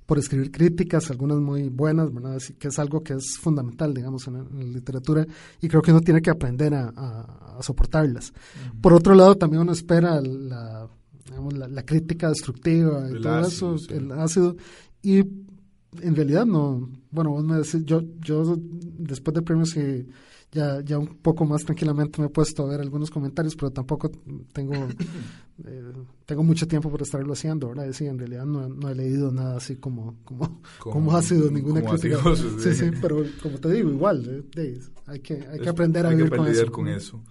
[0.07, 2.37] por escribir críticas, algunas muy buenas, ¿verdad?
[2.37, 5.27] Así que es algo que es fundamental, digamos, en la, en la literatura
[5.61, 8.33] y creo que uno tiene que aprender a, a- a soportarlas.
[8.81, 10.89] Por otro lado, también uno espera la,
[11.27, 13.95] digamos, la, la crítica destructiva y El todo ácido, eso, sí.
[13.95, 14.57] el ácido,
[15.03, 18.57] y en realidad no, bueno, vos me decís, yo, yo
[18.99, 20.07] después del premio sí,
[20.53, 24.11] ya, ya un poco más tranquilamente me he puesto a ver algunos comentarios, pero tampoco
[24.53, 24.75] tengo,
[25.67, 25.93] eh,
[26.27, 27.87] tengo mucho tiempo para estarlo haciendo, ¿verdad?
[27.89, 31.23] Y sí, en realidad no, no he leído nada así como, como, Como- como ha
[31.23, 32.19] sido ninguna crítica.
[32.59, 32.91] sí, sí.
[33.01, 36.23] pero como te digo, igual, eh, de- hay que, hay que aprender a hay que
[36.25, 36.73] vivir con eso.
[36.73, 37.25] con eso.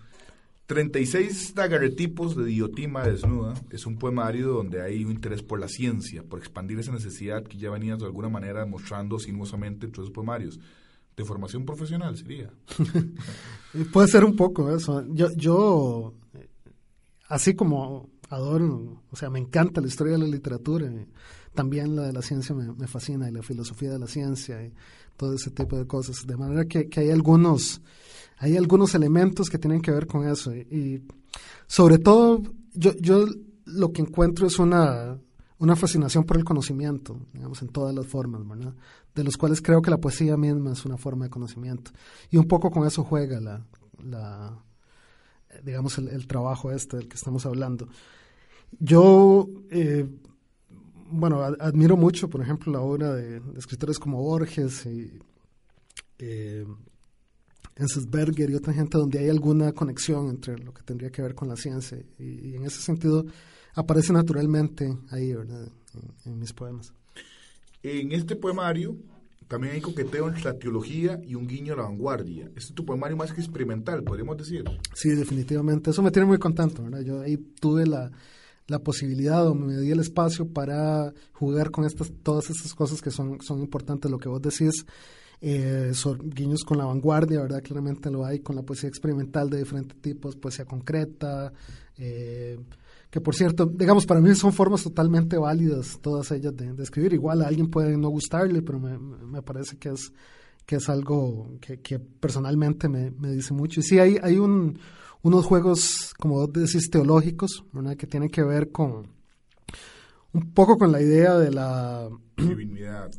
[0.67, 6.23] 36 daguerretipos de Diotima desnuda es un poemario donde hay un interés por la ciencia,
[6.23, 10.59] por expandir esa necesidad que ya venías de alguna manera demostrando sinuosamente en tus poemarios.
[11.15, 12.51] De formación profesional sería.
[13.93, 15.03] Puede ser un poco eso.
[15.07, 16.13] Yo, yo
[17.29, 20.91] así como adoro, o sea, me encanta la historia de la literatura,
[21.53, 24.73] también la de la ciencia me, me fascina y la filosofía de la ciencia y
[25.15, 26.27] todo ese tipo de cosas.
[26.27, 27.81] De manera que, que hay algunos,
[28.37, 30.55] hay algunos elementos que tienen que ver con eso.
[30.55, 31.03] Y,
[31.67, 32.41] sobre todo,
[32.73, 33.25] yo, yo
[33.65, 35.17] lo que encuentro es una,
[35.59, 38.73] una fascinación por el conocimiento, digamos, en todas las formas, ¿verdad?
[39.13, 41.91] De los cuales creo que la poesía misma es una forma de conocimiento.
[42.29, 43.65] Y un poco con eso juega la,
[44.03, 44.63] la
[45.63, 47.87] digamos, el, trabajo este del que estamos hablando.
[48.79, 50.07] Yo, eh,
[51.09, 55.19] bueno, ad- admiro mucho, por ejemplo, la obra de, de escritores como Borges y
[56.19, 56.65] eh,
[57.77, 61.47] Enzensberger y otra gente donde hay alguna conexión entre lo que tendría que ver con
[61.47, 61.97] la ciencia.
[62.19, 63.25] Y, y en ese sentido
[63.75, 65.69] aparece naturalmente ahí, ¿verdad?
[65.93, 66.93] En, en mis poemas.
[67.83, 68.97] En este poemario
[69.47, 72.45] también hay coqueteo entre la teología y un guiño a la vanguardia.
[72.47, 74.65] Este es tu poemario más que experimental, podríamos decir.
[74.93, 75.91] Sí, definitivamente.
[75.91, 77.01] Eso me tiene muy contento, ¿verdad?
[77.01, 78.11] Yo ahí tuve la,
[78.67, 83.09] la posibilidad o me di el espacio para jugar con estas, todas estas cosas que
[83.09, 84.11] son, son importantes.
[84.11, 84.85] Lo que vos decís,
[85.39, 87.61] eh, son guiños con la vanguardia, ¿verdad?
[87.61, 91.53] Claramente lo hay con la poesía experimental de diferentes tipos, poesía concreta,
[91.97, 92.59] eh,
[93.09, 97.13] que por cierto, digamos, para mí son formas totalmente válidas todas ellas de, escribir.
[97.13, 100.11] Igual a alguien puede no gustarle, pero me, parece que es
[100.65, 103.79] que es algo que, personalmente me, me, dice mucho.
[103.79, 104.77] Y sí, hay, hay un,
[105.21, 107.63] unos juegos, como vos decís, teológicos,
[107.97, 109.07] que tienen que ver con
[110.33, 112.09] un poco con la idea de la...
[112.35, 113.09] Divinidad.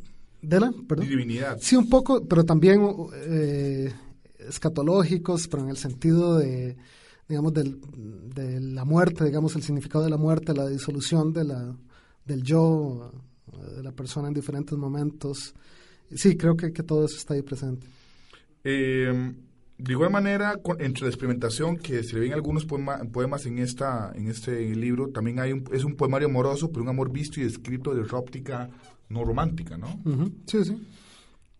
[0.41, 0.71] ¿De la?
[0.87, 1.07] Perdón.
[1.07, 1.57] Divinidad.
[1.61, 2.81] Sí, un poco, pero también
[3.13, 3.93] eh,
[4.37, 6.77] escatológicos, pero en el sentido de,
[7.27, 7.79] digamos, del,
[8.33, 11.75] de la muerte, digamos, el significado de la muerte, la disolución de la,
[12.25, 13.11] del yo,
[13.75, 15.53] de la persona en diferentes momentos.
[16.15, 17.85] Sí, creo que, que todo eso está ahí presente.
[18.63, 19.33] Eh,
[19.77, 24.27] de igual manera, entre la experimentación que se le ven algunos poemas en esta en
[24.27, 27.95] este libro, también hay un, es un poemario amoroso, pero un amor visto y descrito
[27.95, 28.69] de óptica
[29.09, 30.01] no romántica, ¿no?
[30.45, 30.87] Sí, sí.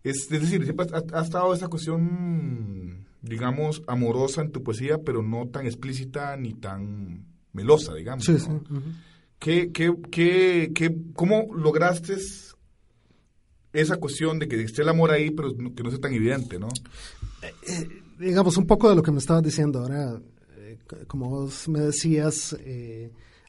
[0.02, 5.66] Es, decir, siempre ha, estado esa cuestión, digamos, amorosa en tu poesía, pero no tan
[5.66, 8.24] explícita ni tan melosa, digamos.
[8.24, 8.48] Sí, sí.
[9.38, 12.16] ¿Qué, qué, qué, qué, ¿Cómo lograste
[13.72, 16.68] esa cuestión de que esté el amor ahí, pero que no sea tan evidente, ¿no?
[17.42, 20.20] Eh, eh, digamos, un poco de lo que me estabas diciendo ahora,
[20.56, 22.56] eh, como vos me decías,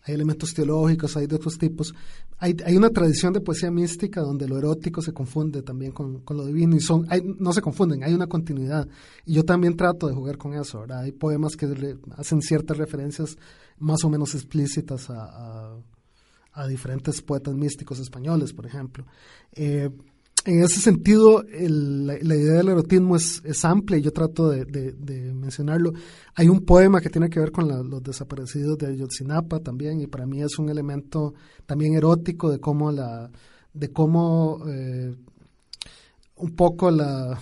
[0.04, 1.94] hay elementos teológicos, hay de otros tipos.
[2.40, 6.76] Hay, una tradición de poesía mística donde lo erótico se confunde también con, lo divino
[6.76, 8.88] y son, hay, no se confunden, hay una continuidad.
[9.26, 11.02] Y yo también trato de jugar con eso, ¿verdad?
[11.02, 11.68] Hay poemas que
[12.18, 13.38] hacen ciertas referencias
[13.78, 15.78] más o menos explícitas a, a,
[16.54, 19.06] a diferentes poetas místicos españoles, por ejemplo.
[19.54, 19.90] Eh,
[20.46, 25.94] en ese sentido, la, idea del erotismo es, amplia y yo trato de, mencionarlo.
[26.36, 30.26] Hay un poema que tiene que ver con los desaparecidos de Ayotzinapa también y para
[30.26, 31.34] mí es un elemento
[31.66, 33.30] también erótico de cómo la
[33.74, 35.16] de cómo eh,
[36.36, 37.40] un poco la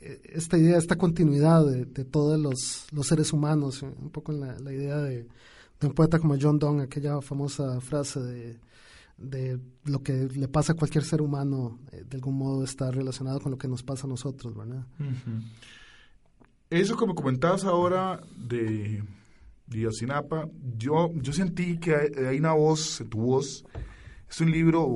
[0.00, 5.28] esta idea, esta continuidad de, todos los, seres humanos, un poco la, la idea de,
[5.80, 8.58] de un poeta como John Donne, aquella famosa frase de
[9.22, 13.40] de lo que le pasa a cualquier ser humano, eh, de algún modo está relacionado
[13.40, 14.86] con lo que nos pasa a nosotros, ¿verdad?
[16.70, 19.02] Eso como comentabas ahora de
[19.66, 23.64] Diosinapa, yo, yo sentí que hay, una voz, tu voz,
[24.28, 24.88] es un libro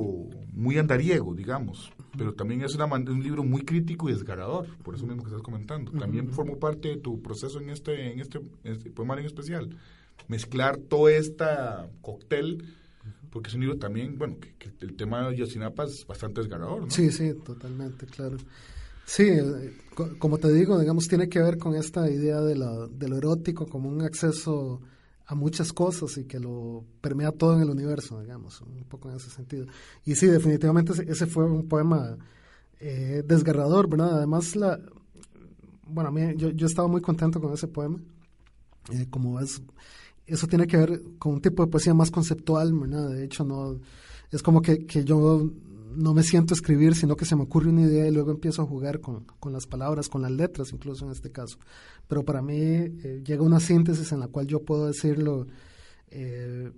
[0.51, 5.05] muy andariego, digamos, pero también es una, un libro muy crítico y desgarrador, por eso
[5.05, 5.91] mismo que estás comentando.
[5.91, 9.69] También formó parte de tu proceso en este, en este, en este poemario en especial.
[10.27, 11.45] Mezclar todo este
[12.01, 12.63] cóctel
[13.29, 16.89] porque es un libro también, bueno, que, el tema de Yosinapa es bastante desgarrador, ¿no?
[16.89, 18.37] Sí, sí, totalmente, claro.
[19.05, 19.77] Sí, eh,
[20.19, 23.65] como te digo, digamos, tiene que ver con esta idea de, la, de lo erótico
[23.65, 24.81] como un acceso
[25.25, 29.17] a muchas cosas y que lo permea todo en el universo, digamos, un poco en
[29.17, 29.65] ese sentido.
[30.05, 32.17] Y sí, definitivamente ese fue un poema
[32.79, 34.17] eh, desgarrador, ¿verdad?
[34.17, 34.79] Además, la,
[35.85, 37.99] bueno, a yo, yo estaba muy contento con ese poema.
[38.91, 39.61] Eh, como es
[40.27, 43.09] eso tiene que ver con un tipo de poesía más conceptual, ¿verdad?
[43.09, 43.79] De hecho, no
[44.31, 45.49] es como que, que yo
[45.95, 48.61] no me siento a escribir, sino que se me ocurre una idea y luego empiezo
[48.61, 51.57] a jugar con, con las palabras, con las letras, incluso en este caso.
[52.07, 55.47] Pero para mí eh, llega una síntesis en la cual yo puedo decirlo,
[56.11, 56.71] eh,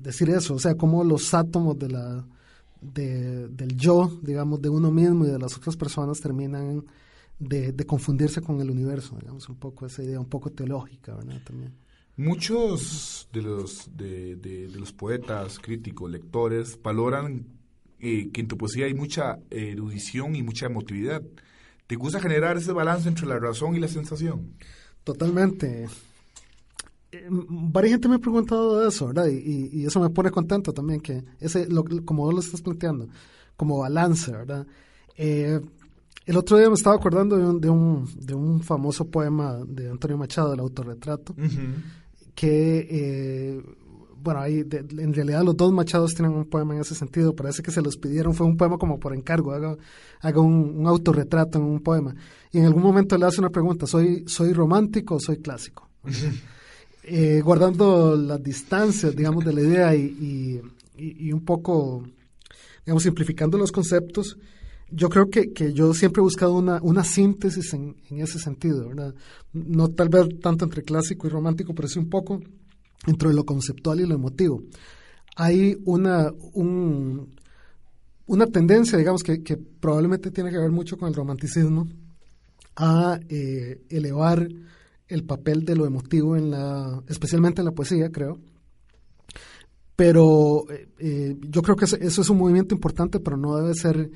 [0.00, 2.26] decir eso, o sea, como los átomos de la,
[2.80, 6.84] de, del yo, digamos, de uno mismo y de las otras personas terminan
[7.38, 11.42] de, de confundirse con el universo, digamos, un poco esa idea un poco teológica, ¿verdad?
[11.44, 11.74] También.
[12.16, 17.46] Muchos de los, de, de, los poetas, críticos, lectores, valoran
[17.98, 21.22] eh, que en tu poesía hay mucha erudición y mucha emotividad.
[21.86, 24.54] ¿Te gusta generar ese balance entre la razón y la sensación?
[25.04, 25.86] Totalmente.
[27.12, 29.26] Eh, varias gente me ha preguntado de eso, ¿verdad?
[29.26, 33.08] Y, y, eso me pone contento también, que ese, lo, como vos lo estás planteando,
[33.56, 34.66] como balance, ¿verdad?
[35.16, 35.60] Eh,
[36.24, 39.90] el otro día me estaba acordando de un, de un, de un famoso poema de
[39.90, 41.34] Antonio Machado, El autorretrato,
[42.34, 43.62] que, eh,
[44.22, 47.70] bueno, ahí en realidad los dos Machados tienen un poema en ese sentido, parece que
[47.70, 49.76] se los pidieron, fue un poema como por encargo, haga,
[50.20, 52.14] haga un, autorretrato en un poema.
[52.52, 55.88] Y en algún momento le hace una pregunta, ¿soy, soy romántico o soy clásico?
[57.04, 60.62] Eh, guardando las distancias, digamos, de la idea y,
[60.96, 62.04] y, y, un poco,
[62.86, 64.38] digamos, simplificando los conceptos,
[64.92, 68.88] yo creo que, que, yo siempre he buscado una, una síntesis en, en, ese sentido,
[68.88, 69.14] ¿verdad?
[69.52, 72.40] No tal vez tanto entre clásico y romántico, pero sí un poco
[73.06, 74.62] entre lo conceptual y lo emotivo.
[75.36, 77.34] Hay una, un,
[78.26, 81.88] una tendencia, digamos, que, que, probablemente tiene que ver mucho con el romanticismo,
[82.76, 84.48] a eh, elevar
[85.08, 88.38] el papel de lo emotivo en la, especialmente en la poesía, creo,
[89.96, 90.64] Pero
[90.98, 94.10] eh, yo creo que eso es un movimiento importante, pero no debe ser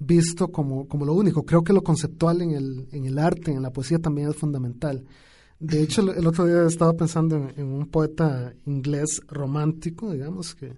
[0.00, 1.44] visto como, como lo único.
[1.44, 5.04] Creo que lo conceptual en el, en el arte, en la poesía también es fundamental.
[5.60, 10.72] De hecho, el otro día estaba pensando en, un poeta inglés romántico, digamos, que,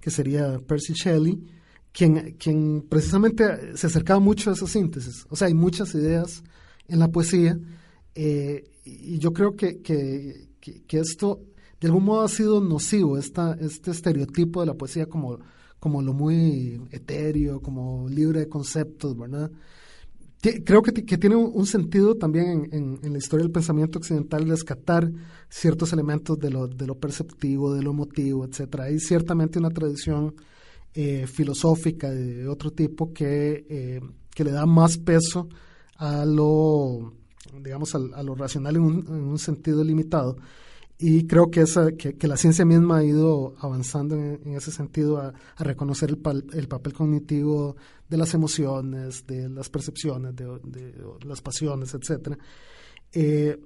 [0.00, 1.40] que sería Percy Shelley,
[1.92, 5.24] quien, quien precisamente se acercaba mucho a esa síntesis.
[5.30, 6.42] O sea, hay muchas ideas
[6.88, 7.56] en la poesía
[8.16, 11.40] eh, y yo creo que, que, que, esto
[11.80, 15.38] de algún modo ha sido nocivo, esta, este estereotipo de la poesía como,
[15.84, 19.50] como lo muy etéreo, como libre de conceptos, ¿verdad?
[20.64, 25.12] creo que, que, tiene un sentido también en, en, la historia del pensamiento occidental rescatar
[25.50, 28.84] ciertos elementos de lo, de lo perceptivo, de lo emotivo, etcétera.
[28.84, 30.34] Hay ciertamente una tradición
[30.94, 34.00] eh, filosófica de otro tipo que, eh,
[34.34, 35.50] que le da más peso
[35.96, 37.12] a lo,
[37.62, 40.38] digamos, a, lo racional en en un, sentido limitado.
[40.96, 45.18] Y creo que, esa, que, que, la ciencia misma ha ido avanzando en, ese sentido
[45.18, 47.76] a, a reconocer el, el, papel cognitivo
[48.08, 52.38] de las emociones, de las percepciones, de, de las pasiones, etc.
[53.12, 53.58] Eh,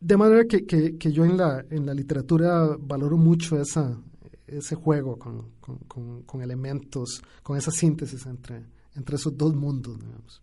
[0.00, 3.98] de manera que, que, que, yo en la, en la literatura valoro mucho esa,
[4.46, 5.52] ese juego con,
[5.88, 9.98] con, con, elementos, con esa síntesis entre, entre esos dos mundos.
[9.98, 10.42] Digamos.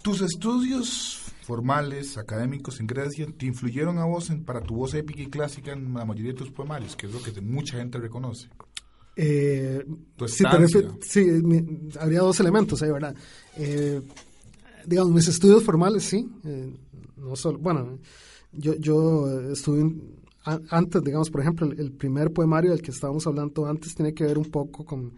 [0.00, 5.26] ¿Tus estudios formales, académicos en Grecia, te influyeron a vos para tu voz épica y
[5.26, 8.48] clásica en la mayoría de tus poemarios, que es lo que mucha gente reconoce?
[9.16, 9.84] Eh,
[10.26, 10.44] sí,
[11.02, 11.26] sí
[12.00, 13.14] habría dos elementos ahí, ¿verdad?
[13.56, 14.00] Eh,
[14.86, 16.26] digamos, mis estudios formales, sí.
[16.44, 16.74] Eh,
[17.16, 17.98] no solo, bueno,
[18.52, 19.82] yo, yo estuve
[20.44, 24.38] antes, digamos, por ejemplo, el, primer poemario del que estábamos hablando antes tiene que ver
[24.38, 25.12] un poco con,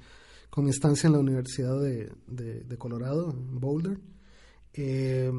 [0.51, 3.99] con mi estancia en la Universidad de, de, Colorado, en Boulder.
[4.75, 5.33] Eh,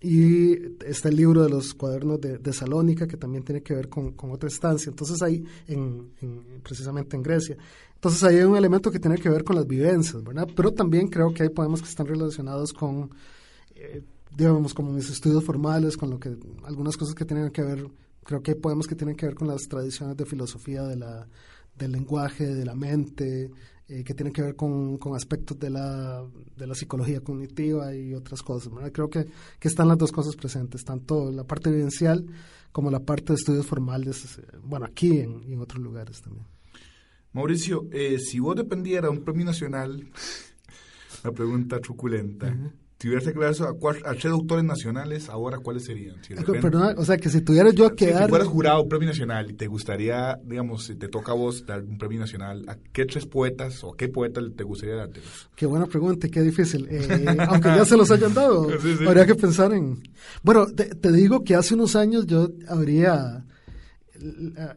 [0.00, 0.52] y
[0.84, 4.48] está el libro de los cuadernos de, Salónica, que también tiene que ver con, otra
[4.48, 4.90] estancia.
[4.90, 6.10] Entonces ahí, en,
[6.62, 7.56] precisamente en Grecia.
[7.94, 10.46] Entonces ahí hay un elemento que tiene que ver con las vivencias, ¿verdad?
[10.54, 13.10] Pero también creo que hay poemas que están relacionados con,
[13.74, 14.02] eh,
[14.36, 17.88] digamos, como mis estudios formales, con lo que, algunas cosas que tienen que ver
[18.24, 21.28] creo que hay poemas que tienen que ver con las tradiciones de filosofía de la,
[21.76, 23.50] del lenguaje, de la mente,
[23.88, 26.24] eh, que tienen que ver con, con aspectos de la,
[26.56, 28.72] de la, psicología cognitiva y otras cosas.
[28.92, 29.26] Creo que,
[29.58, 32.24] que, están las dos cosas presentes, tanto la parte evidencial
[32.72, 36.46] como la parte de estudios formales, eh, bueno, aquí y en otros lugares también.
[37.34, 40.06] Mauricio, eh, si vos dependiera de un premio nacional,
[41.24, 42.56] la pregunta truculenta,
[43.08, 46.16] hubieras declarado a, a, tres doctores nacionales, ahora cuáles serían?
[46.96, 49.54] o sea, que si tuvieras yo que si, Si fueras jurado un premio nacional y
[49.54, 53.26] te gustaría, digamos, si te toca a vos dar un premio nacional, ¿a qué tres
[53.26, 55.20] poetas o a qué poeta te gustaría darte?
[55.54, 56.86] Qué buena pregunta, qué difícil.
[56.90, 58.68] Eh, aunque ya se los hayan dado,
[59.06, 60.02] habría que pensar en...
[60.42, 63.44] Bueno, te, digo que hace unos años yo habría,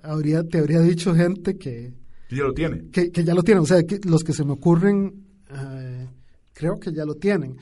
[0.04, 1.94] habría te habría dicho gente que...
[2.28, 2.90] Que ya lo tiene.
[2.92, 6.08] Que, ya lo tienen, o sea, que los que se me ocurren, eh,
[6.54, 7.58] creo que ya lo tienen.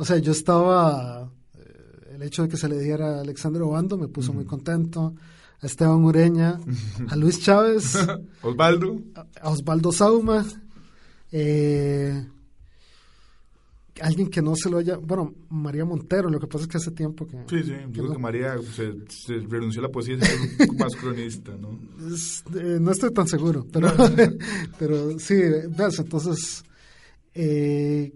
[0.00, 3.98] O sea, yo estaba, eh, el hecho de que se le diera a Alexandre Obando
[3.98, 5.14] me puso muy contento,
[5.60, 6.58] a Esteban Ureña,
[7.06, 7.98] a Luis Chávez,
[8.40, 10.46] Osvaldo, a, Osvaldo Sauma,
[11.30, 12.26] eh,
[14.00, 16.92] alguien que no se lo haya, bueno, María Montero, lo que pasa es que hace
[16.92, 17.36] tiempo que...
[17.46, 21.52] Sí, sí, yo creo que María se, renunció a la poesía y se más cronista,
[21.58, 21.78] ¿no?
[22.58, 23.92] Eh, no estoy tan seguro, pero,
[24.78, 25.34] pero sí,
[25.76, 26.64] ves, entonces...
[27.34, 28.14] Eh,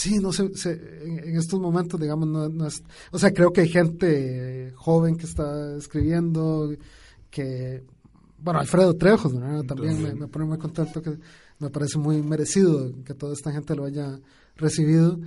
[0.00, 2.82] Sí, no sé, en, estos momentos, digamos, no, es...
[3.12, 6.72] O sea, creo que hay gente joven que está escribiendo,
[7.28, 7.84] que...
[8.38, 9.34] Bueno, Alfredo Trejos,
[9.66, 11.18] También me, pone muy contento, que
[11.58, 14.18] me parece muy merecido que toda esta gente lo haya
[14.56, 15.20] recibido.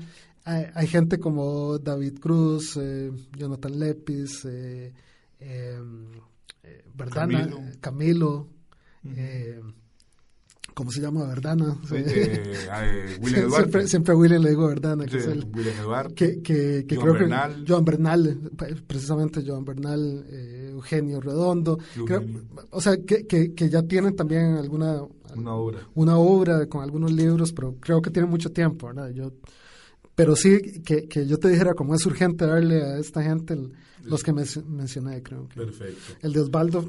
[0.44, 4.92] Hay, gente como David Cruz, eh, Jonathan Lepis, eh,
[5.40, 6.14] em,
[6.64, 7.48] eh, Verdana,
[7.80, 8.48] Camilo,
[9.04, 9.74] Camilo
[10.74, 11.26] ¿Cómo se llama?
[11.26, 11.78] Verdana.
[11.92, 15.06] Eh, eh, William siempre, siempre, a William le digo Verdana.
[15.06, 16.16] Que es el, William Eduardo.
[16.16, 17.64] Que, que, que creo Bernal.
[17.64, 18.52] que Joan Bernal,
[18.88, 21.78] precisamente Joan Bernal, eh, Eugenio Redondo.
[22.72, 25.04] o sea, que, que, que, ya tienen también alguna...
[25.36, 25.80] Una obra.
[25.96, 29.10] Una obra con algunos libros, pero creo que tienen mucho tiempo, ¿verdad?
[29.10, 29.32] Yo,
[30.16, 33.58] pero sí, que, que yo te dijera, como es urgente darle a esta gente
[34.04, 35.48] los que me, mencioné, creo.
[35.48, 36.14] Que Perfecto.
[36.22, 36.86] El de Osvaldo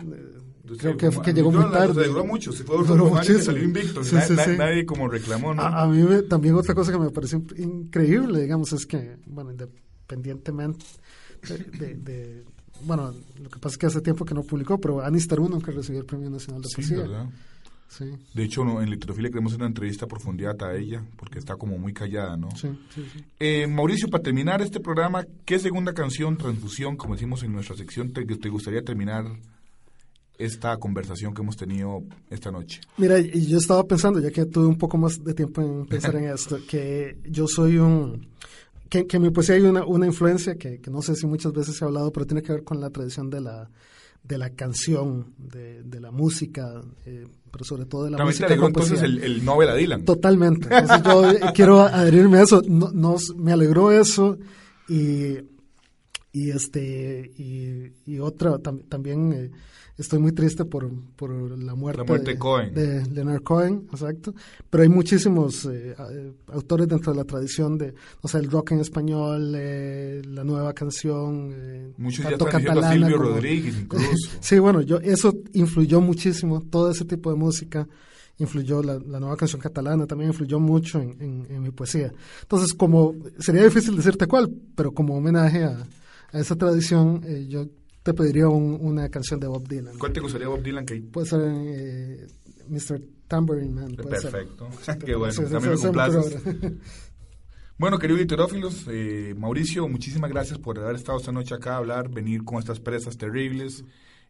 [0.78, 2.06] Creo que, que llegó muy tarde.
[2.06, 3.40] duró mucho, se fue duró muchísimo.
[3.40, 4.02] salió invicto.
[4.02, 4.56] Sí, sí, sí.
[4.56, 5.62] Nadie como reclamó, ¿no?
[5.62, 10.84] A, mí también otra cosa que me pareció increíble, digamos, es que, bueno, independientemente
[11.78, 12.44] de, de,
[12.82, 15.70] bueno, lo que pasa es que hace tiempo que no publicó, pero Anis Tarun nunca
[15.70, 16.98] recibió el Premio Nacional de Poesía.
[16.98, 17.28] ¿verdad?
[17.88, 18.04] Sí.
[18.34, 21.78] De hecho, en Literofilia queremos hacer una entrevista a profundidad a ella, porque está como
[21.78, 22.50] muy callada, ¿no?
[22.56, 23.24] Sí, sí, sí.
[23.38, 28.12] Eh, Mauricio, para terminar este programa, ¿qué segunda canción, transfusión, como decimos en nuestra sección,
[28.12, 29.26] te, te gustaría terminar
[30.38, 32.80] esta conversación que hemos tenido esta noche?
[32.96, 36.16] Mira, y yo estaba pensando, ya que tuve un poco más de tiempo en pensar
[36.16, 38.28] en esto, que yo soy un...
[38.88, 41.52] Que, que en mi poesía hay una, una influencia que, que no sé si muchas
[41.52, 43.68] veces se ha hablado, pero tiene que ver con la tradición de la,
[44.22, 48.42] de la canción, de, de la música, eh, pero sobre todo de la También te
[48.42, 48.46] música.
[48.46, 50.04] alegró entonces el, el Nobel a Dylan.
[50.04, 50.68] Totalmente.
[50.76, 52.60] Entonces yo eh, quiero adherirme a eso.
[52.68, 54.36] No, no- me alegró eso
[54.88, 55.36] y,
[56.32, 59.50] y este y, y otra tam- también eh,
[59.96, 62.74] estoy muy triste por, por la muerte, La muerte de Cohen.
[62.74, 64.34] de Leonard Cohen, exacto.
[64.68, 68.72] Pero hay muchísimos eh, eh, autores dentro de la tradición de, o sea, el rock
[68.72, 73.16] en español, eh, la nueva canción, eh, Muchos ya tanto están diciendo a catalana Silvio
[73.22, 74.30] como- Rodríguez incluso.
[74.40, 77.86] Sí, bueno, yo eso influyó muchísimo, todo ese tipo de música
[78.38, 82.12] influyó, la, la nueva canción catalana también influyó mucho en, en- en mi poesía.
[82.42, 85.86] Entonces, como sería difícil decirte cuál, pero como homenaje a,
[86.32, 87.66] a esa tradición, eh, yo
[88.02, 89.96] te pediría un- una canción de Bob Dylan.
[89.98, 92.26] ¿Cuál te gustaría Bob Dylan que Puede ser eh,
[92.68, 93.00] Mr.
[93.28, 93.94] Tambourine Man.
[93.94, 94.32] puede ser.
[94.32, 94.68] Perfecto.
[95.06, 96.36] Qué bueno, también me complaces.
[97.76, 102.08] Bueno, queridos literófilos, eh, Mauricio, muchísimas gracias por haber estado esta noche acá a hablar,
[102.08, 103.82] venir con estas presas terribles.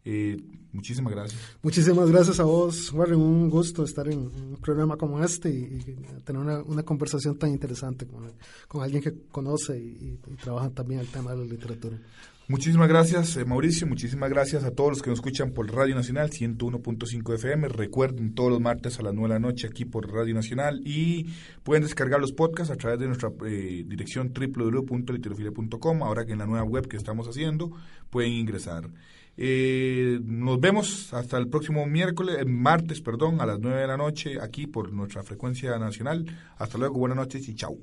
[0.03, 0.39] Eh,
[0.73, 1.41] muchísimas gracias.
[1.63, 3.21] Muchísimas gracias a vos, Warren.
[3.21, 5.79] Un gusto estar en, un programa como este y,
[6.25, 11.39] tener una, conversación tan interesante con, alguien que conoce y trabaja también el tema de
[11.39, 11.99] la literatura.
[12.47, 13.87] Muchísimas gracias, eh, Mauricio.
[13.87, 17.69] Muchísimas gracias a todos los que nos escuchan por Radio Nacional 101.5 FM.
[17.69, 21.31] Recuerden todos los martes a las 9 de la noche aquí por Radio Nacional y
[21.63, 26.03] pueden descargar los podcasts a través de nuestra eh, dirección www.literofilia.com.
[26.03, 27.71] Ahora que en la nueva web que estamos haciendo
[28.11, 28.91] pueden ingresar.
[29.39, 34.41] Eh, nos vemos hasta el próximo miércoles, martes, perdón, a las 9 de la noche
[34.41, 36.27] aquí por nuestra frecuencia nacional.
[36.59, 37.79] Hasta luego, buenas noches y chao.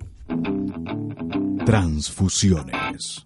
[1.66, 3.26] Transfusiones.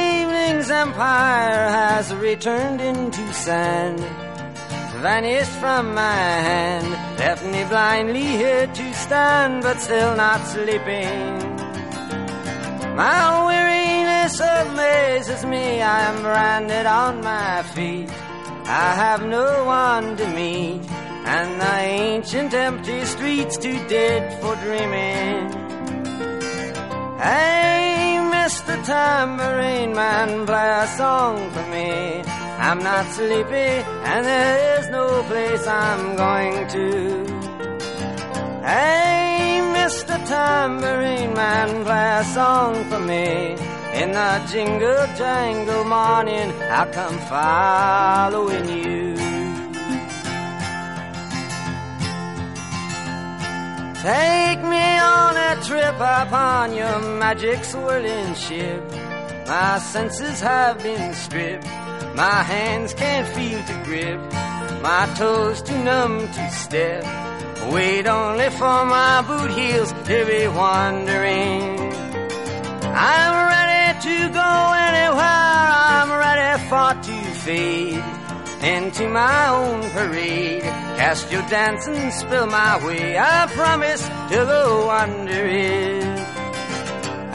[0.71, 3.99] empire has returned into sand,
[5.01, 11.37] vanished from my hand, left me blindly here to stand, but still not sleeping.
[12.95, 18.09] My weariness amazes me, I am branded on my feet.
[18.65, 20.81] I have no one to meet,
[21.25, 25.70] and the ancient empty streets too dead for dreaming.
[27.21, 28.83] Hey, Mr.
[28.83, 32.23] Tambourine Man, play a song for me.
[32.57, 33.69] I'm not sleepy,
[34.09, 37.25] and there is no place I'm going to.
[38.65, 40.17] Hey, Mr.
[40.27, 43.55] Tambourine Man, play a song for me.
[44.01, 49.10] In the jingle jangle morning, I'll come following you.
[54.01, 58.83] Take me on a trip upon your magic swirling ship.
[59.45, 61.67] My senses have been stripped.
[62.15, 64.19] My hands can't feel to grip.
[64.81, 67.03] My toes too numb to step.
[67.71, 71.77] Wait only for my boot heels to be wandering.
[72.97, 74.51] I'm ready to go
[74.89, 75.67] anywhere.
[75.93, 78.03] I'm ready for to fade
[78.63, 80.90] into my own parade.
[81.01, 83.17] Cast your dancing spell my way.
[83.17, 85.45] I promise to go under.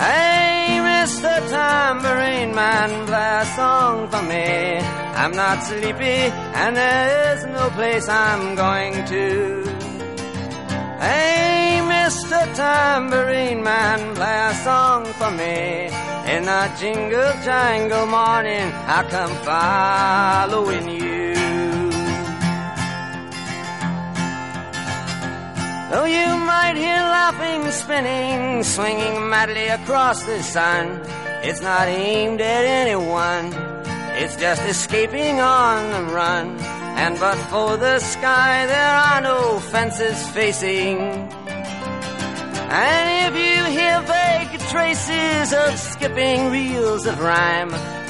[0.05, 1.35] Hey, Mr.
[1.51, 4.79] Tambourine Man, play a song for me.
[5.21, 6.21] I'm not sleepy,
[6.63, 9.25] and there's no place I'm going to.
[11.01, 12.41] Hey, Mr.
[12.55, 15.91] Tambourine Man, play a song for me.
[16.35, 21.26] In the jingle jangle morning, I come following you.
[25.91, 31.01] Though you might hear laughing, spinning, swinging madly across the sun,
[31.45, 33.53] it's not aimed at anyone.
[34.21, 36.59] It's just escaping on the run.
[36.99, 40.99] And but for the sky, there are no fences facing.
[42.69, 47.71] And if you hear vague traces of skipping reels of rhyme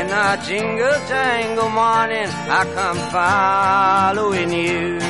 [0.00, 5.09] In a jingle jangle morning, I come following you.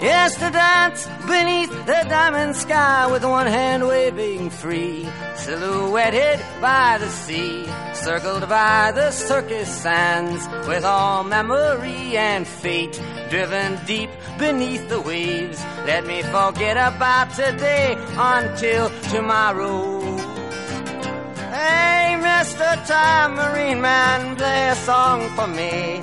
[0.00, 7.08] Yes, to dance beneath the diamond sky with one hand waving free, silhouetted by the
[7.08, 15.00] sea, circled by the circus sands, with all memory and fate driven deep beneath the
[15.00, 15.64] waves.
[15.86, 20.00] Let me forget about today until tomorrow.
[21.56, 22.86] Hey, Mr.
[22.86, 26.02] Tambourine Man, play a song for me.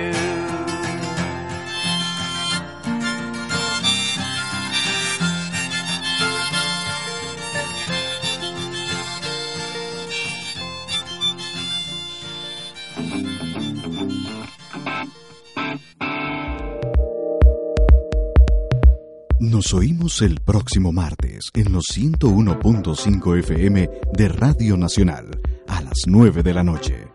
[19.51, 26.41] Nos oímos el próximo martes en los 101.5 FM de Radio Nacional a las 9
[26.41, 27.09] de la noche.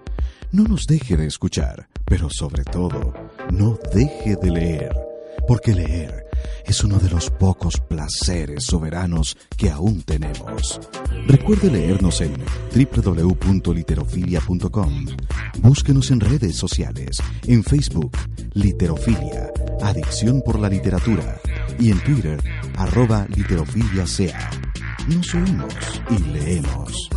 [0.53, 3.14] No nos deje de escuchar, pero sobre todo,
[3.51, 4.95] no deje de leer,
[5.49, 6.26] porque leer
[6.66, 10.80] es uno de los pocos placeres soberanos que aún tenemos.
[11.26, 12.34] Recuerde leernos en
[12.74, 15.07] www.literofilia.com.
[15.59, 17.16] Búsquenos en redes sociales,
[17.47, 18.12] en Facebook,
[18.55, 21.41] Literofilia, Adicción por la Literatura,
[21.78, 22.43] y en Twitter,
[22.76, 24.51] arroba Literofilia sea.
[25.09, 25.74] Nos oímos
[26.11, 27.09] y leemos.